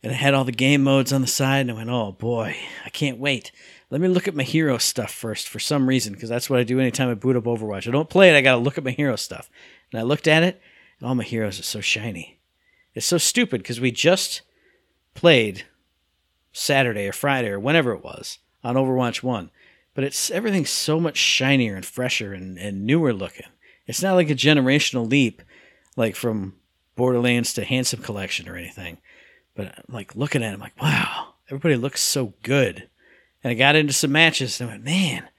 [0.05, 2.55] and it had all the game modes on the side, and I went, oh boy,
[2.85, 3.51] I can't wait.
[3.89, 6.63] Let me look at my hero stuff first for some reason, because that's what I
[6.63, 7.87] do anytime I boot up Overwatch.
[7.87, 9.49] I don't play it, I gotta look at my hero stuff.
[9.91, 10.61] And I looked at it,
[10.99, 12.37] and all my heroes are so shiny.
[12.93, 14.43] It's so stupid, because we just
[15.15, 15.65] played
[16.53, 19.49] Saturday or Friday or whenever it was on Overwatch 1.
[19.95, 23.47] But it's everything's so much shinier and fresher and, and newer looking.
[23.87, 25.41] It's not like a generational leap
[25.95, 26.53] like from
[26.95, 28.99] Borderlands to Handsome Collection or anything.
[29.55, 32.89] But like looking at it, I'm like, wow, everybody looks so good.
[33.43, 35.29] And I got into some matches and I went, man,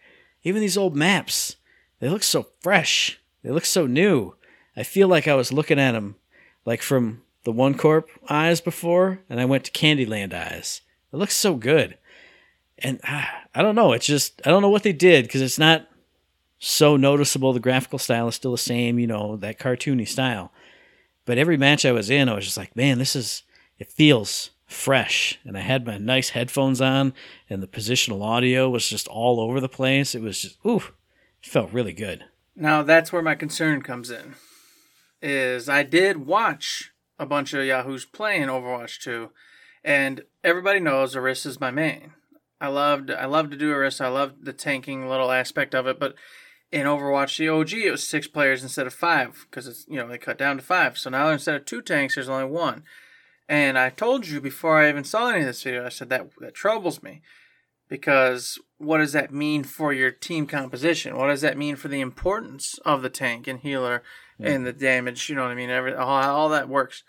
[0.42, 1.56] even these old maps,
[2.00, 3.20] they look so fresh.
[3.42, 4.34] They look so new.
[4.76, 6.16] I feel like I was looking at them
[6.64, 10.80] like from the One Corp eyes before, and I went to Candyland eyes.
[11.12, 11.96] It looks so good
[12.78, 13.92] and ah, I don't know.
[13.92, 15.88] It's just I don't know what they did because it's not
[16.58, 17.52] so noticeable.
[17.52, 20.52] The graphical style is still the same, you know, that cartoony style.
[21.24, 23.42] But every match I was in, I was just like, man, this is
[23.78, 25.38] it feels fresh.
[25.44, 27.14] And I had my nice headphones on,
[27.48, 30.14] and the positional audio was just all over the place.
[30.14, 30.82] It was just ooh,
[31.42, 32.24] it felt really good.
[32.54, 34.34] Now that's where my concern comes in.
[35.22, 39.30] Is I did watch a bunch of Yahoos playing Overwatch 2,
[39.82, 42.12] and everybody knows Orisa's my main.
[42.60, 44.06] I loved I loved to do Orisa.
[44.06, 46.14] I loved the tanking little aspect of it, but
[46.72, 50.08] in Overwatch the OG it was six players instead of five because it's you know
[50.08, 50.98] they cut down to five.
[50.98, 52.84] So now instead of two tanks, there's only one.
[53.48, 56.28] And I told you before I even saw any of this video, I said that
[56.40, 57.22] that troubles me
[57.88, 61.16] because what does that mean for your team composition?
[61.16, 64.02] What does that mean for the importance of the tank and healer
[64.38, 64.50] yeah.
[64.50, 65.28] and the damage?
[65.28, 65.70] You know what I mean?
[65.70, 67.04] Every all, all that works.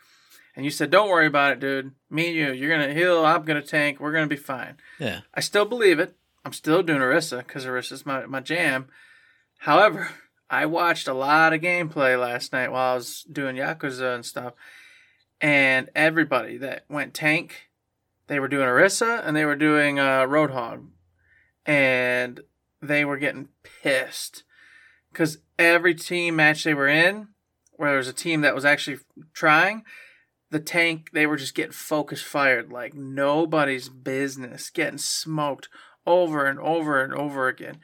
[0.56, 1.91] And you said, "Don't worry about it, dude.
[2.10, 3.23] Me and you, you're gonna heal.
[3.26, 4.00] I'm gonna tank.
[4.00, 5.21] We're gonna be fine." Yeah.
[5.34, 6.15] I still believe it.
[6.43, 8.88] I'm still doing Orisa because Orisa's my my jam.
[9.60, 10.10] However,
[10.50, 14.54] I watched a lot of gameplay last night while I was doing Yakuza and stuff,
[15.41, 17.69] and everybody that went tank,
[18.28, 20.88] they were doing Orisa and they were doing uh, Roadhog,
[21.65, 22.41] and
[22.82, 23.50] they were getting
[23.82, 24.43] pissed
[25.12, 27.30] because every team match they were in,
[27.73, 28.97] where there was a team that was actually
[29.34, 29.84] trying,
[30.50, 35.69] the tank they were just getting focus fired like nobody's business getting smoked
[36.06, 37.80] over and over and over again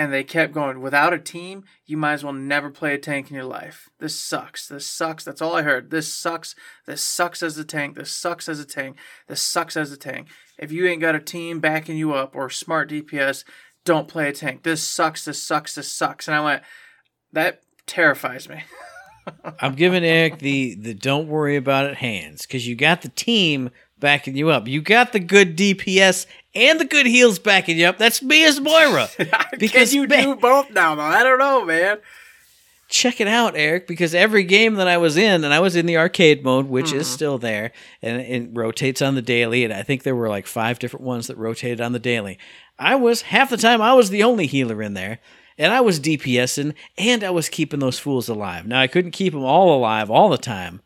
[0.00, 3.28] and they kept going without a team you might as well never play a tank
[3.28, 3.90] in your life.
[3.98, 4.66] This sucks.
[4.66, 5.24] This sucks.
[5.24, 5.90] That's all i heard.
[5.90, 6.54] This sucks.
[6.86, 7.96] This sucks as a tank.
[7.96, 8.96] This sucks as a tank.
[9.28, 10.28] This sucks as a tank.
[10.58, 13.44] If you ain't got a team backing you up or smart dps
[13.84, 14.62] don't play a tank.
[14.62, 15.26] This sucks.
[15.26, 15.74] This sucks.
[15.74, 16.26] This sucks.
[16.26, 16.62] And i went
[17.34, 18.62] that terrifies me.
[19.60, 23.68] I'm giving Eric the the don't worry about it hands because you got the team
[24.00, 24.66] backing you up.
[24.66, 27.98] You got the good DPS and the good heals backing you up.
[27.98, 29.08] That's me as Moira.
[29.58, 31.02] Because you do both now, though.
[31.02, 31.98] I don't know, man.
[32.88, 35.86] Check it out, Eric, because every game that I was in, and I was in
[35.86, 36.98] the arcade mode, which mm-hmm.
[36.98, 37.70] is still there,
[38.02, 41.28] and it rotates on the daily, and I think there were like five different ones
[41.28, 42.38] that rotated on the daily.
[42.78, 45.20] I was half the time I was the only healer in there
[45.60, 48.66] and I was DPSing, and I was keeping those fools alive.
[48.66, 50.80] Now I couldn't keep them all alive all the time,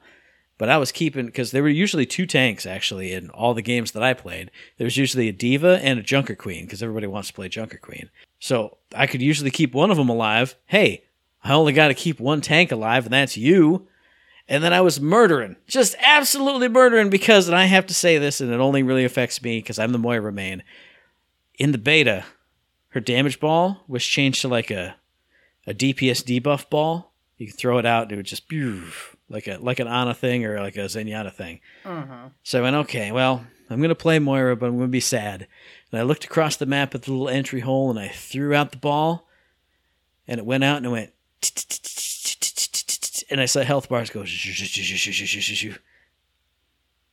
[0.64, 3.92] but I was keeping because there were usually two tanks actually in all the games
[3.92, 4.50] that I played.
[4.78, 7.76] There was usually a D.Va and a Junker Queen because everybody wants to play Junker
[7.76, 8.08] Queen.
[8.40, 10.54] So I could usually keep one of them alive.
[10.64, 11.04] Hey,
[11.42, 13.86] I only got to keep one tank alive, and that's you.
[14.48, 18.40] And then I was murdering, just absolutely murdering because, and I have to say this,
[18.40, 20.62] and it only really affects me because I'm the Moira main.
[21.58, 22.24] In the beta,
[22.88, 24.96] her damage ball was changed to like a
[25.66, 27.12] a DPS debuff ball.
[27.36, 28.48] You could throw it out and it would just
[29.34, 31.60] like a like an Ana thing or like a Zenyatta thing.
[31.84, 32.28] Mm-hmm.
[32.44, 35.48] So I went, okay, well, I'm gonna play Moira, but I'm gonna be sad.
[35.90, 38.70] And I looked across the map at the little entry hole and I threw out
[38.70, 39.28] the ball,
[40.28, 41.10] and it went out and it went,
[43.28, 44.24] and I saw health bars go.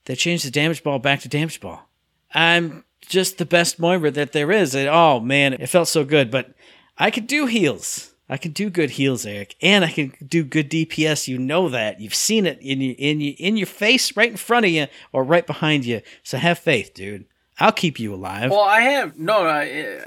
[0.06, 1.90] They changed the damage ball back to damage ball.
[2.34, 4.76] I'm just the best Moira that there is.
[4.76, 6.30] And, oh man, it felt so good.
[6.30, 6.54] But
[6.98, 8.11] I could do heals.
[8.32, 11.28] I can do good heals, Eric, and I can do good DPS.
[11.28, 12.00] You know that.
[12.00, 14.88] You've seen it in your in your in your face, right in front of you,
[15.12, 16.02] or right behind you.
[16.24, 17.26] So have faith, dude.
[17.60, 18.50] I'll keep you alive.
[18.50, 19.46] Well, I have no.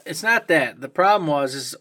[0.06, 0.80] It's not that.
[0.80, 1.76] The problem was is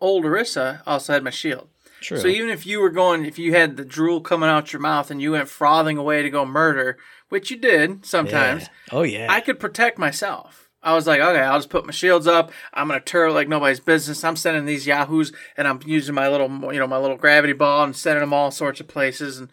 [0.00, 1.68] old Orisa also had my shield.
[2.00, 2.18] True.
[2.18, 5.10] So even if you were going, if you had the drool coming out your mouth
[5.10, 6.96] and you went frothing away to go murder,
[7.28, 8.68] which you did sometimes, Yeah.
[8.92, 9.26] Oh yeah.
[9.28, 10.67] I could protect myself.
[10.82, 12.52] I was like, okay, I'll just put my shields up.
[12.72, 14.22] I'm gonna turret like nobody's business.
[14.22, 17.84] I'm sending these yahoos, and I'm using my little, you know, my little gravity ball
[17.84, 19.50] and sending them all sorts of places, and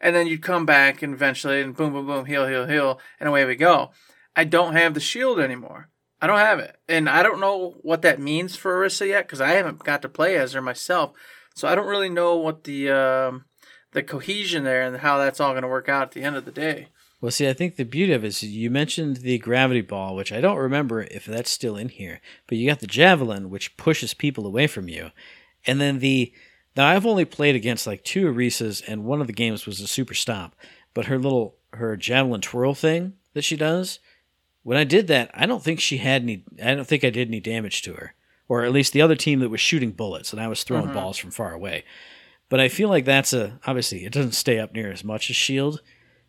[0.00, 3.28] and then you'd come back and eventually, and boom, boom, boom, heal, heal, heal, and
[3.28, 3.90] away we go.
[4.36, 5.88] I don't have the shield anymore.
[6.20, 9.40] I don't have it, and I don't know what that means for Orisa yet because
[9.40, 11.12] I haven't got to play as her myself.
[11.54, 13.44] So I don't really know what the um,
[13.92, 16.52] the cohesion there and how that's all to work out at the end of the
[16.52, 16.88] day.
[17.20, 20.32] Well, see, I think the beauty of it is you mentioned the gravity ball, which
[20.32, 24.14] I don't remember if that's still in here, but you got the javelin, which pushes
[24.14, 25.10] people away from you,
[25.66, 26.32] and then the.
[26.76, 29.88] Now I've only played against like two Orisas, and one of the games was a
[29.88, 30.54] super stomp,
[30.94, 33.98] but her little her javelin twirl thing that she does.
[34.62, 36.44] When I did that, I don't think she had any.
[36.62, 38.14] I don't think I did any damage to her,
[38.48, 40.94] or at least the other team that was shooting bullets, and I was throwing mm-hmm.
[40.94, 41.84] balls from far away.
[42.48, 45.36] But I feel like that's a obviously it doesn't stay up near as much as
[45.36, 45.80] shield,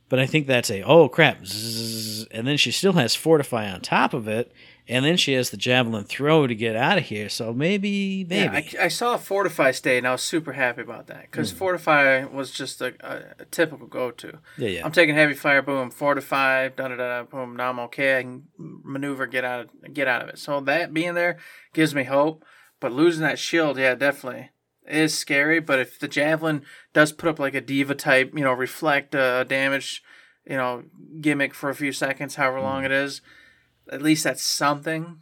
[0.09, 3.81] but I think that's a oh crap, zzz, and then she still has fortify on
[3.81, 4.51] top of it,
[4.87, 7.29] and then she has the javelin throw to get out of here.
[7.29, 11.07] So maybe maybe Yeah, I, I saw Fortify stay, and I was super happy about
[11.07, 11.57] that because hmm.
[11.57, 14.39] Fortify was just a, a, a typical go-to.
[14.57, 17.55] yeah yeah I'm taking heavy fire, boom, Fortify, da da da, boom.
[17.55, 18.17] Now I'm okay.
[18.17, 20.39] I can maneuver, get out, of, get out of it.
[20.39, 21.37] So that being there
[21.73, 22.43] gives me hope.
[22.81, 24.49] But losing that shield, yeah, definitely it
[24.89, 25.59] is scary.
[25.59, 26.63] But if the javelin
[26.93, 30.03] does put up like a D.Va type, you know, reflect uh, damage,
[30.45, 30.83] you know,
[31.21, 33.21] gimmick for a few seconds, however long it is,
[33.91, 35.21] at least that's something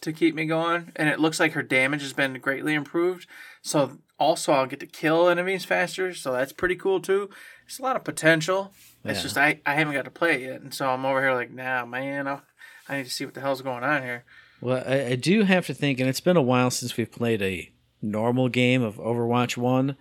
[0.00, 0.92] to keep me going.
[0.96, 3.26] And it looks like her damage has been greatly improved.
[3.62, 6.14] So also I'll get to kill enemies faster.
[6.14, 7.30] So that's pretty cool too.
[7.66, 8.72] It's a lot of potential.
[9.04, 10.60] It's just I, I haven't got to play it yet.
[10.60, 12.40] And so I'm over here like, nah, man, I,
[12.88, 14.24] I need to see what the hell's going on here.
[14.60, 17.42] Well, I, I do have to think, and it's been a while since we've played
[17.42, 17.70] a
[18.02, 19.96] normal game of Overwatch One,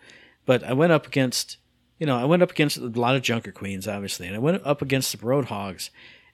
[0.45, 1.57] but I went up against,
[1.99, 4.65] you know, I went up against a lot of Junker Queens, obviously, and I went
[4.65, 5.89] up against the Roadhogs,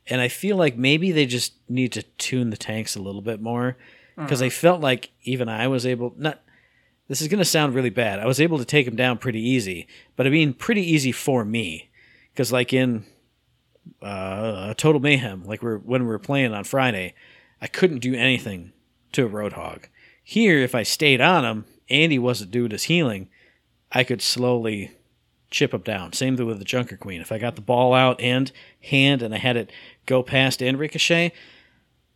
[0.07, 3.41] and I feel like maybe they just need to tune the tanks a little bit
[3.41, 3.78] more,
[4.18, 6.41] because I felt like even I was able not.
[7.07, 8.20] This is going to sound really bad.
[8.20, 11.43] I was able to take them down pretty easy, but I mean pretty easy for
[11.43, 11.89] me,
[12.32, 13.05] because like in
[14.01, 17.14] uh, Total Mayhem, like we're when we were playing on Friday,
[17.62, 18.74] I couldn't do anything
[19.14, 19.86] to a Roadhog.
[20.32, 23.27] Here, if I stayed on him and he wasn't doing his healing,
[23.91, 24.91] I could slowly
[25.49, 26.13] chip him down.
[26.13, 27.19] Same thing with the Junker Queen.
[27.19, 29.73] If I got the ball out and hand and I had it
[30.05, 31.34] go past and ricochet,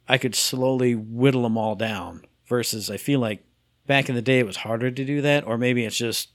[0.07, 2.23] I could slowly whittle them all down.
[2.45, 3.43] Versus, I feel like
[3.85, 6.29] back in the day it was harder to do that, or maybe it's just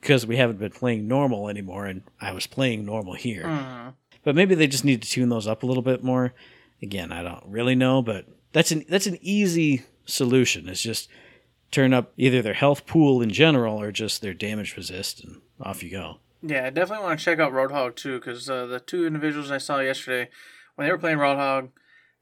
[0.00, 3.44] because we haven't been playing normal anymore and I was playing normal here.
[3.44, 3.88] Mm-hmm.
[4.24, 6.32] But maybe they just need to tune those up a little bit more.
[6.80, 8.24] Again, I don't really know, but
[8.54, 10.66] that's an that's an easy solution.
[10.70, 11.10] It's just
[11.76, 15.82] turn up either their health pool in general or just their damage resist, and off
[15.82, 16.18] you go.
[16.42, 19.58] Yeah, I definitely want to check out Roadhog too, because uh, the two individuals I
[19.58, 20.30] saw yesterday,
[20.74, 21.68] when they were playing Roadhog,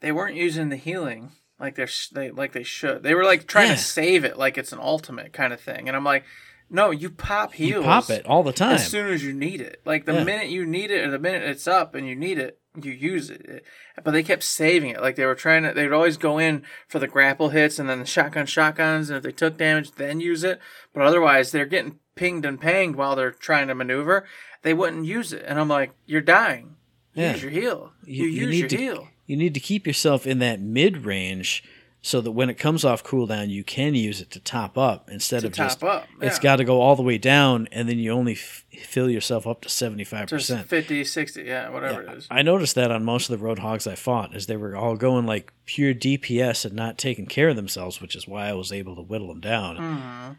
[0.01, 1.31] they weren't using the healing
[1.61, 3.03] like they're sh- they like they should.
[3.05, 3.75] They were like trying Yeah.
[3.77, 6.25] to save it like it's an ultimate kind of thing, and I'm like,
[6.71, 7.71] no, you pop heals.
[7.71, 8.75] You pop it all the time.
[8.75, 9.81] as soon as you need it.
[9.85, 10.25] Like the Yeah.
[10.25, 13.31] minute you need it, or the minute it's up and you need it, you use
[13.31, 13.65] it.
[14.03, 15.01] But they kept saving it.
[15.01, 15.73] Like they were trying to.
[15.73, 19.23] They'd always go in for the grapple hits and then the shotgun shotguns, and if
[19.23, 20.59] they took damage, then use it.
[20.93, 24.25] But otherwise, they're getting pinged and panged while they're trying to maneuver.
[24.63, 26.77] They wouldn't use it, and I'm like, you're dying.
[27.15, 27.33] Yeah.
[27.35, 27.93] Use your heal.
[28.05, 29.09] You, You- you use need your to- heal.
[29.27, 31.63] you need to keep yourself in that mid range
[32.07, 35.41] so that when it comes off cooldown, you can use it to top up instead
[35.41, 35.81] To of just.
[35.81, 38.67] top up, It's got to go all the way down, and then you only f-
[38.83, 40.69] fill yourself up to seventy five Just percent.
[40.69, 42.27] 50, 60, yeah, whatever it is.
[42.31, 45.25] I noticed that on most of the Roadhogs I fought, is they were all going
[45.25, 48.95] like pure DPS and not taking care of themselves, which is why I was able
[48.97, 49.77] to whittle them down.
[49.79, 50.33] Mm-hmm.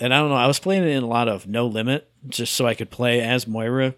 [0.00, 2.54] And I don't know, I was playing it in a lot of no limit, just
[2.54, 3.94] so I could play as Moira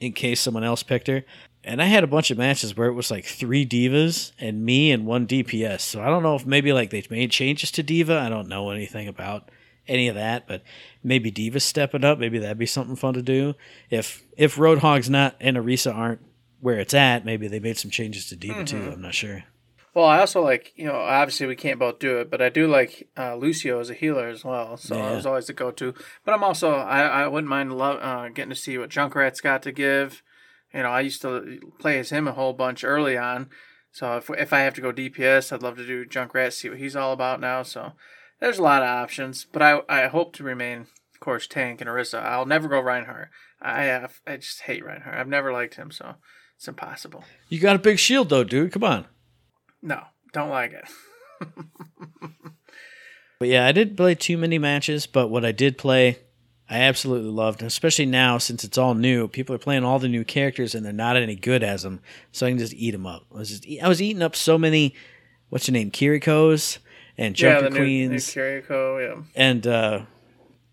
[0.00, 1.24] in case someone else picked her.
[1.68, 4.90] And I had a bunch of matches where it was like three D.Vas and me
[4.90, 5.82] and one DPS.
[5.82, 8.18] So I don't know if maybe like they made changes to D.Va.
[8.18, 9.50] I don't know anything about
[9.86, 10.62] any of that, but
[11.04, 12.18] maybe D.Vas stepping up.
[12.18, 13.54] Maybe that'd be something fun to do.
[13.90, 16.20] If if Roadhog's not and Orisa aren't
[16.60, 18.90] where it's at, maybe they made some changes to D.Va too.
[18.94, 19.44] I'm not sure.
[19.92, 22.66] Well, I also like you know obviously we can't both do it, but I do
[22.66, 24.78] like uh, Lucio as a healer as well.
[24.78, 25.10] So Yeah.
[25.10, 25.92] I was always the go-to.
[26.24, 29.62] But I'm also I, I wouldn't mind love uh, getting to see what Junkrat's got
[29.64, 30.22] to give.
[30.72, 33.48] You know, I used to play as him a whole bunch early on.
[33.92, 36.78] So if if I have to go DPS, I'd love to do Junkrat, see what
[36.78, 37.62] he's all about now.
[37.62, 37.92] So
[38.40, 40.80] there's a lot of options, but I I hope to remain,
[41.14, 42.22] of course, Tank and Orisa.
[42.22, 43.30] I'll never go Reinhardt.
[43.60, 45.16] I have I just hate Reinhardt.
[45.16, 46.16] I've never liked him, so
[46.56, 47.24] it's impossible.
[47.48, 48.72] You got a big shield though, dude.
[48.72, 49.06] Come on.
[49.80, 50.02] No,
[50.32, 50.88] don't like it.
[53.38, 56.18] But yeah, I didn't play too many matches, but what I did play,
[56.70, 57.62] I absolutely loved.
[57.62, 60.92] Especially now since it's all new, people are playing all the new characters and they're
[60.92, 62.00] not any good as them,
[62.32, 63.26] so I can just eat them up.
[63.34, 64.94] I was just eat- I was eating up so many,
[65.48, 66.78] what's your name, Kiriko's
[67.16, 69.22] and yeah, Junker the new, new Queens Kiriko, yeah.
[69.34, 70.02] and uh,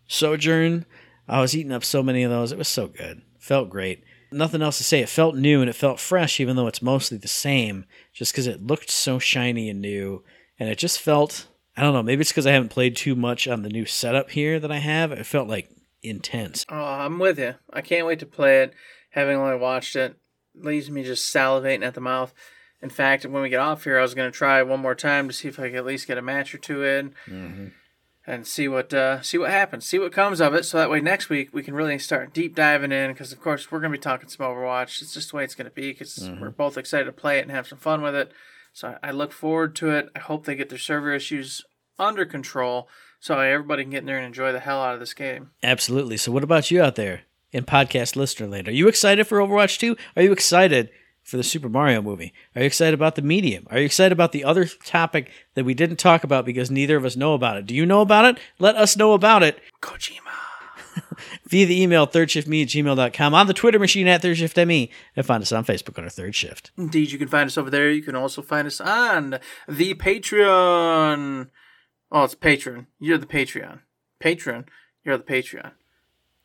[0.08, 0.86] Sojourn.
[1.28, 2.52] I was eating up so many of those.
[2.52, 3.24] It was so good.
[3.40, 4.04] Felt great.
[4.32, 5.00] Nothing else to say.
[5.00, 8.48] It felt new and it felt fresh, even though it's mostly the same, just because
[8.48, 10.24] it looked so shiny and new.
[10.60, 13.48] And it just felt, I don't know, maybe it's because I haven't played too much
[13.48, 15.12] on the new setup here that I have.
[15.12, 15.70] It felt like
[16.10, 16.66] intense.
[16.70, 17.56] Oh, I'm with you.
[17.72, 18.74] I can't wait to play it.
[19.12, 20.18] Having only watched it,
[20.54, 22.34] leaves me just salivating at the mouth.
[22.82, 25.28] In fact, when we get off here, I was going to try one more time
[25.28, 27.14] to see if I could at least get a match or two in,
[28.28, 30.66] and see what uh, see what happens, see what comes of it.
[30.66, 33.12] So that way, next week we can really start deep diving in.
[33.12, 35.02] Because of course, we're going to be talking some Overwatch.
[35.02, 35.92] It's just the way it's going to be.
[35.92, 38.32] Because we're both excited to play it and have some fun with it.
[38.74, 40.10] So I look forward to it.
[40.16, 41.64] I hope they get their server issues
[41.98, 42.90] under control,
[43.26, 45.50] so everybody can get in there and enjoy the hell out of this game.
[45.64, 46.16] Absolutely.
[46.16, 47.22] So, what about you out there
[47.52, 48.68] in podcast listener land?
[48.68, 49.98] Are you excited for Overwatch 2?
[50.16, 50.92] Are you excited
[51.24, 52.34] for the Super Mario movie?
[52.56, 53.66] Are you excited about the medium?
[53.72, 57.04] Are you excited about the other topic that we didn't talk about because neither of
[57.04, 57.66] us know about it?
[57.66, 58.38] Do you know about it?
[58.60, 60.20] Let us know about it Kojima.
[61.48, 65.52] via the email thirdshiftme at gmail.com, on the Twitter machine at thirdshiftme, and find us
[65.52, 66.70] on Facebook under Third Shift.
[66.78, 67.90] Indeed, you can find us over there.
[67.90, 71.48] You can also find us on the Patreon.
[72.16, 72.86] Oh, it's Patreon.
[72.98, 73.80] You're the Patreon.
[74.24, 74.68] Patreon.
[75.04, 75.72] You're the Patreon.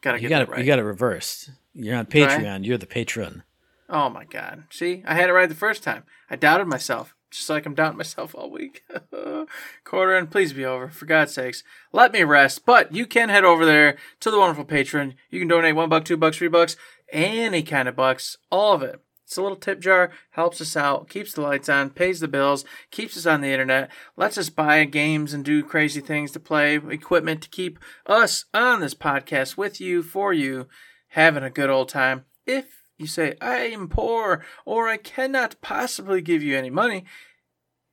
[0.00, 0.48] Gotta You get got it.
[0.48, 0.58] right.
[0.58, 1.50] You got it reversed.
[1.72, 2.66] You're on Patreon.
[2.66, 3.44] You're the patron.
[3.88, 4.64] Oh my god.
[4.70, 6.02] See, I had it right the first time.
[6.28, 8.82] I doubted myself, just like I'm doubting myself all week.
[9.84, 11.62] Quarter and please be over, for God's sakes.
[11.92, 12.66] Let me rest.
[12.66, 15.14] But you can head over there to the wonderful patron.
[15.30, 16.76] You can donate one buck, two bucks, three bucks,
[17.12, 19.00] any kind of bucks, all of it.
[19.30, 22.64] It's a little tip jar, helps us out, keeps the lights on, pays the bills,
[22.90, 26.74] keeps us on the internet, lets us buy games and do crazy things to play,
[26.74, 30.66] equipment to keep us on this podcast with you, for you,
[31.10, 32.24] having a good old time.
[32.44, 37.04] If you say, I am poor or I cannot possibly give you any money,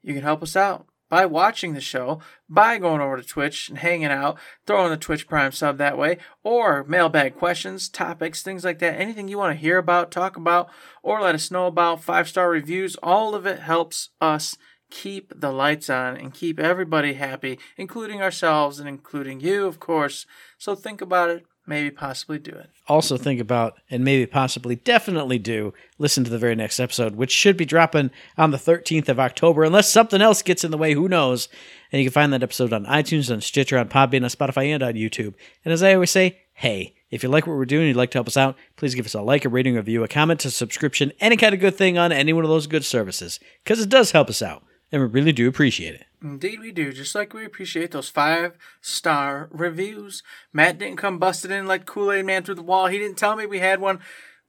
[0.02, 3.78] you can help us out by watching the show, by going over to Twitch and
[3.78, 8.80] hanging out, throwing the Twitch Prime sub that way, or mailbag questions, topics, things like
[8.80, 8.99] that.
[8.99, 10.70] Anything you want to hear about, talk about,
[11.01, 14.58] or let us know about, five star reviews, all of it helps us
[14.89, 20.26] keep the lights on and keep everybody happy, including ourselves and including you, of course.
[20.58, 22.70] So think about it, maybe possibly do it.
[22.88, 27.32] also think about and maybe possibly definitely do listen to the very next episode, which
[27.32, 30.93] should be dropping on the 13th of October, unless something else gets in the way.
[30.93, 31.49] Who knows?
[31.91, 34.82] And you can find that episode on iTunes, on Stitcher, on Podbean, on Spotify, and
[34.82, 35.34] on YouTube.
[35.63, 38.11] And as I always say, hey, if you like what we're doing, and you'd like
[38.11, 40.43] to help us out, please give us a like, a rating, a review, a comment,
[40.43, 43.80] a subscription, any kind of good thing on any one of those good services, because
[43.80, 46.07] it does help us out, and we really do appreciate it.
[46.22, 46.91] Indeed, we do.
[46.91, 50.24] Just like we appreciate those five star reviews.
[50.51, 52.88] Matt didn't come busted in like Kool Aid Man through the wall.
[52.88, 53.99] He didn't tell me we had one.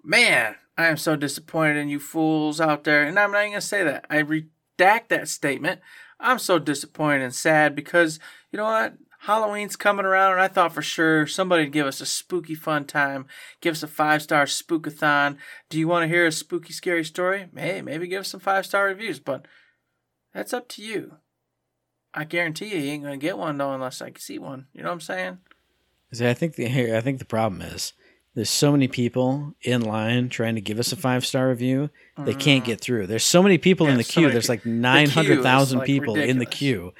[0.02, 3.02] Man, I am so disappointed in you fools out there.
[3.04, 4.06] And I'm not even going to say that.
[4.08, 5.80] I redact that statement.
[6.20, 8.18] I'm so disappointed and sad because,
[8.50, 8.94] you know what?
[9.22, 13.26] Halloween's coming around, and I thought for sure somebody'd give us a spooky fun time,
[13.60, 15.36] give us a five star spookathon.
[15.68, 17.48] Do you want to hear a spooky, scary story?
[17.56, 19.46] Hey, maybe give us some five star reviews, but
[20.32, 21.16] that's up to you.
[22.14, 24.66] I guarantee you, you ain't gonna get one though unless I can see one.
[24.72, 25.38] You know what I'm saying?
[26.12, 27.92] See, I think the I think the problem is
[28.34, 31.90] there's so many people in line trying to give us a five star review.
[32.16, 32.66] They can't mm.
[32.66, 33.06] get through.
[33.06, 34.30] There's so many people in the so queue.
[34.30, 36.92] There's like nine hundred thousand like, people in the queue.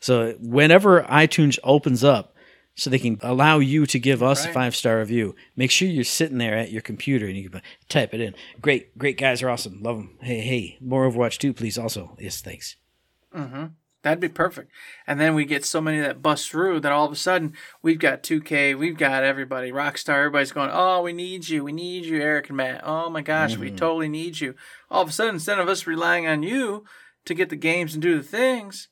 [0.00, 2.32] So whenever iTunes opens up,
[2.74, 6.04] so they can allow you to give us a five star review, make sure you're
[6.04, 8.34] sitting there at your computer and you can type it in.
[8.60, 9.82] Great, great guys are awesome.
[9.82, 10.18] Love them.
[10.22, 11.76] Hey, hey, more Overwatch 2, please.
[11.76, 12.76] Also, yes, thanks.
[13.34, 13.66] Mm-hmm.
[14.02, 14.72] That'd be perfect.
[15.06, 18.00] And then we get so many that bust through that all of a sudden we've
[18.00, 22.20] got 2K, we've got everybody, Rockstar, everybody's going, oh, we need you, we need you,
[22.20, 22.82] Eric and Matt.
[22.84, 23.76] Oh my gosh, we mm-hmm.
[23.76, 24.54] totally need you.
[24.90, 26.84] All of a sudden, instead of us relying on you
[27.24, 28.88] to get the games and do the things,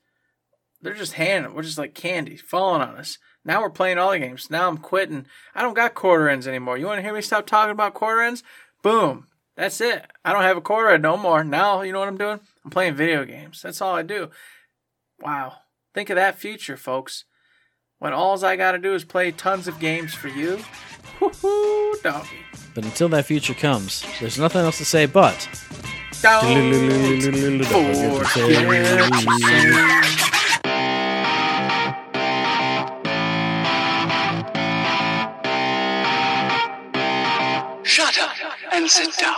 [0.80, 3.18] they're just handing, we're just like candy falling on us.
[3.44, 4.50] Now we're playing all the games.
[4.50, 5.26] Now I'm quitting.
[5.54, 6.76] I don't got quarter ends anymore.
[6.78, 8.42] You want to hear me stop talking about quarter ends?
[8.82, 9.26] Boom.
[9.56, 10.06] That's it.
[10.24, 11.42] I don't have a quarter end no more.
[11.42, 12.40] Now, you know what I'm doing?
[12.64, 13.62] I'm playing video games.
[13.62, 14.30] That's all I do.
[15.20, 15.58] Wow.
[15.94, 17.24] Think of that future, folks.
[17.98, 20.60] When all's I got to do is play tons of games for you.
[21.20, 22.38] Woo-hoo, doggy.
[22.74, 25.48] But until that future comes, there's nothing else to say but.
[26.22, 27.32] Don't forget to
[37.82, 38.30] Shut up
[38.72, 39.29] and sit down.